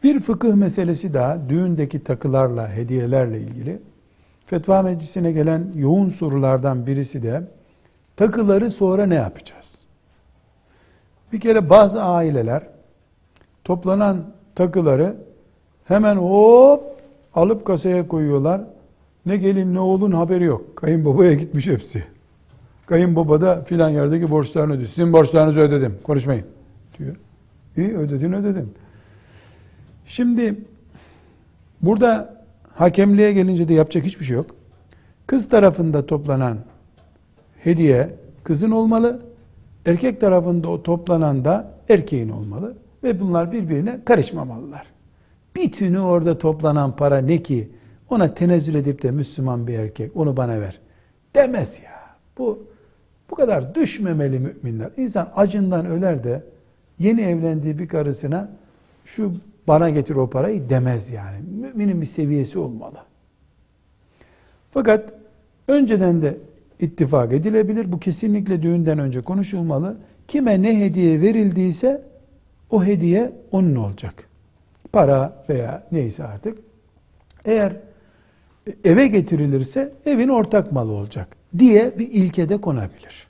Bir 0.03 0.21
fıkıh 0.21 0.55
meselesi 0.55 1.15
daha 1.15 1.49
düğündeki 1.49 2.05
takılarla, 2.05 2.73
hediyelerle 2.73 3.41
ilgili. 3.41 3.79
Fetva 4.47 4.83
meclisine 4.83 5.33
gelen 5.33 5.73
yoğun 5.75 6.09
sorulardan 6.09 6.87
birisi 6.87 7.23
de 7.23 7.43
takıları 8.17 8.71
sonra 8.71 9.07
ne 9.07 9.15
yapacağız? 9.15 9.83
Bir 11.33 11.41
kere 11.41 11.71
bazı 11.71 12.03
aileler 12.03 12.63
toplanan 13.65 14.25
takıları 14.55 15.17
hemen 15.85 16.17
hop 16.17 16.85
alıp 17.35 17.65
kasaya 17.65 18.09
koyuyorlar. 18.09 18.61
Ne 19.27 19.37
gelin 19.37 19.75
ne 19.75 19.81
oğlun 19.81 20.13
haberi 20.13 20.45
yok. 20.45 20.77
Kayınbabaya 20.77 21.33
gitmiş 21.33 21.67
hepsi. 21.67 22.05
Kayınbaba 22.87 23.41
da 23.41 23.65
filan 23.65 23.89
yerdeki 23.89 24.31
borçlarını 24.31 24.73
ödedi. 24.73 24.87
Sizin 24.87 25.13
borçlarınızı 25.13 25.61
ödedim. 25.61 25.99
Konuşmayın 26.03 26.45
diyor. 26.99 27.17
İyi 27.77 27.97
ödedin 27.97 28.33
ödedin. 28.33 28.75
Şimdi 30.07 30.55
burada 31.83 32.43
hakemliğe 32.75 33.33
gelince 33.33 33.69
de 33.69 33.75
yapacak 33.75 34.05
hiçbir 34.05 34.25
şey 34.25 34.37
yok. 34.37 34.47
Kız 35.27 35.49
tarafında 35.49 36.07
toplanan 36.07 36.59
hediye 37.65 38.15
kızın 38.45 38.71
olmalı. 38.71 39.23
Erkek 39.87 40.21
tarafında 40.21 40.69
o 40.69 40.83
toplanan 40.83 41.45
da 41.45 41.71
erkeğin 41.89 42.29
olmalı. 42.29 42.77
Ve 43.05 43.21
bunlar 43.21 43.53
birbirine 43.53 43.99
karışmamalılar. 44.05 44.87
Bir 45.57 45.73
tünü 45.73 46.01
orada 46.01 46.39
toplanan 46.39 46.97
para 46.97 47.19
ne 47.19 47.43
ki 47.43 47.69
ona 48.11 48.35
tenezzül 48.35 48.75
edip 48.75 49.03
de 49.03 49.11
Müslüman 49.11 49.67
bir 49.67 49.79
erkek 49.79 50.17
onu 50.17 50.37
bana 50.37 50.61
ver 50.61 50.81
demez 51.35 51.81
ya. 51.85 52.17
Bu 52.39 52.67
bu 53.31 53.35
kadar 53.35 53.75
düşmemeli 53.75 54.39
müminler. 54.39 54.91
İnsan 54.97 55.33
acından 55.37 55.87
öler 55.87 56.25
de 56.25 56.43
yeni 56.99 57.21
evlendiği 57.21 57.79
bir 57.79 57.89
karısına 57.89 58.49
şu 59.05 59.33
bana 59.69 59.91
getir 59.91 60.17
o 60.17 60.31
parayı 60.31 60.69
demez 60.69 61.11
yani. 61.11 61.39
Müminin 61.61 62.01
bir 62.01 62.07
seviyesi 62.07 62.59
olmalı. 62.59 62.99
Fakat 64.71 65.13
önceden 65.69 66.23
de 66.23 66.37
ittifak 66.81 67.33
edilebilir. 67.33 67.93
Bu 67.93 68.01
kesinlikle 68.01 68.63
düğünden 68.63 68.99
önce 68.99 69.21
konuşulmalı. 69.21 69.97
Kime 70.29 70.63
ne 70.63 70.81
hediye 70.81 71.21
verildiyse 71.21 72.03
o 72.71 72.85
hediye 72.85 73.33
onun 73.51 73.77
olacak. 73.77 74.29
Para 74.93 75.45
veya 75.49 75.87
neyse 75.93 76.25
artık. 76.25 76.59
Eğer 77.45 77.77
eve 78.85 79.07
getirilirse 79.07 79.93
evin 80.07 80.29
ortak 80.29 80.73
malı 80.73 80.93
olacak 80.93 81.37
diye 81.59 81.99
bir 81.99 82.13
ilkede 82.13 82.61
konabilir. 82.61 83.27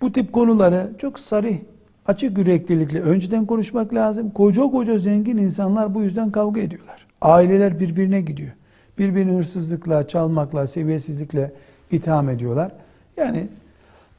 Bu 0.00 0.12
tip 0.12 0.32
konuları 0.32 0.90
çok 0.98 1.20
sarih, 1.20 1.58
açık 2.06 2.38
yüreklilikle 2.38 3.00
önceden 3.00 3.46
konuşmak 3.46 3.94
lazım. 3.94 4.30
Koca 4.30 4.62
koca 4.62 4.98
zengin 4.98 5.36
insanlar 5.36 5.94
bu 5.94 6.02
yüzden 6.02 6.32
kavga 6.32 6.60
ediyorlar. 6.60 7.06
Aileler 7.20 7.80
birbirine 7.80 8.20
gidiyor. 8.20 8.52
Birbirini 8.98 9.32
hırsızlıkla, 9.38 10.08
çalmakla, 10.08 10.66
seviyesizlikle 10.66 11.52
itham 11.90 12.28
ediyorlar. 12.28 12.72
Yani 13.16 13.48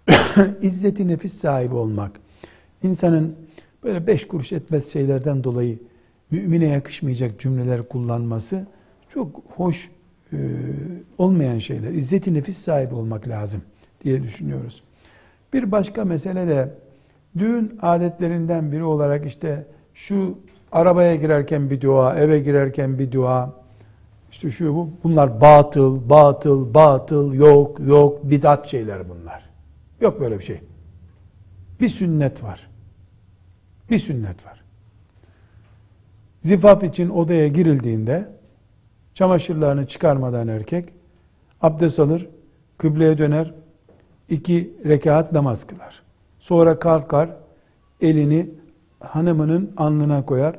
izzeti 0.61 1.07
nefis 1.07 1.33
sahibi 1.33 1.75
olmak, 1.75 2.11
insanın 2.83 3.35
böyle 3.83 4.07
beş 4.07 4.27
kuruş 4.27 4.51
etmez 4.51 4.93
şeylerden 4.93 5.43
dolayı 5.43 5.79
mümine 6.31 6.67
yakışmayacak 6.67 7.39
cümleler 7.39 7.87
kullanması 7.87 8.65
çok 9.15 9.43
hoş 9.55 9.89
e, 10.33 10.37
olmayan 11.17 11.59
şeyler. 11.59 11.91
İzzeti 11.91 12.33
nefis 12.33 12.57
sahibi 12.57 12.95
olmak 12.95 13.27
lazım 13.27 13.61
diye 14.03 14.23
düşünüyoruz. 14.23 14.83
Bir 15.53 15.71
başka 15.71 16.05
mesele 16.05 16.47
de 16.47 16.73
düğün 17.37 17.77
adetlerinden 17.81 18.71
biri 18.71 18.83
olarak 18.83 19.25
işte 19.25 19.65
şu 19.93 20.37
arabaya 20.71 21.15
girerken 21.15 21.69
bir 21.69 21.81
dua, 21.81 22.15
eve 22.15 22.39
girerken 22.39 22.99
bir 22.99 23.11
dua, 23.11 23.53
işte 24.31 24.51
şu 24.51 24.75
bu, 24.75 24.89
bunlar 25.03 25.41
batıl, 25.41 26.09
batıl, 26.09 26.73
batıl, 26.73 27.33
yok, 27.33 27.79
yok, 27.79 28.29
bidat 28.29 28.67
şeyler 28.67 29.09
bunlar. 29.09 29.49
Yok 30.01 30.21
böyle 30.21 30.39
bir 30.39 30.43
şey. 30.43 30.59
Bir 31.79 31.89
sünnet 31.89 32.43
var. 32.43 32.67
Bir 33.89 33.99
sünnet 33.99 34.45
var. 34.45 34.61
Zifaf 36.41 36.83
için 36.83 37.09
odaya 37.09 37.47
girildiğinde 37.47 38.34
çamaşırlarını 39.15 39.87
çıkarmadan 39.87 40.47
erkek 40.47 40.89
abdest 41.61 41.99
alır, 41.99 42.27
kıbleye 42.77 43.17
döner, 43.17 43.53
iki 44.29 44.73
rekat 44.85 45.31
namaz 45.31 45.67
kılar. 45.67 46.01
Sonra 46.39 46.79
kalkar, 46.79 47.29
elini 48.01 48.49
hanımının 48.99 49.71
alnına 49.77 50.25
koyar. 50.25 50.55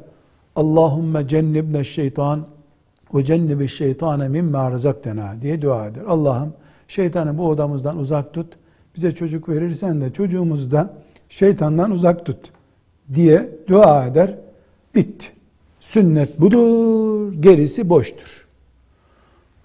Allahümme 0.56 1.28
cennibne 1.28 1.84
şeytan 1.84 2.46
ve 3.14 3.24
cennibi 3.24 3.68
şeytane 3.68 4.28
mimma 4.28 4.70
rızaktena 4.70 5.34
diye 5.42 5.62
dua 5.62 5.86
eder. 5.86 6.02
Allah'ım 6.08 6.52
şeytanı 6.88 7.38
bu 7.38 7.48
odamızdan 7.48 7.98
uzak 7.98 8.34
tut. 8.34 8.52
Bize 8.96 9.14
çocuk 9.14 9.48
verirsen 9.48 10.00
de 10.00 10.12
çocuğumuzu 10.12 10.70
da 10.70 10.94
şeytandan 11.28 11.90
uzak 11.90 12.26
tut 12.26 12.52
diye 13.14 13.50
dua 13.68 14.06
eder. 14.06 14.34
Bitti. 14.94 15.26
Sünnet 15.80 16.40
budur, 16.40 17.32
gerisi 17.32 17.88
boştur. 17.88 18.45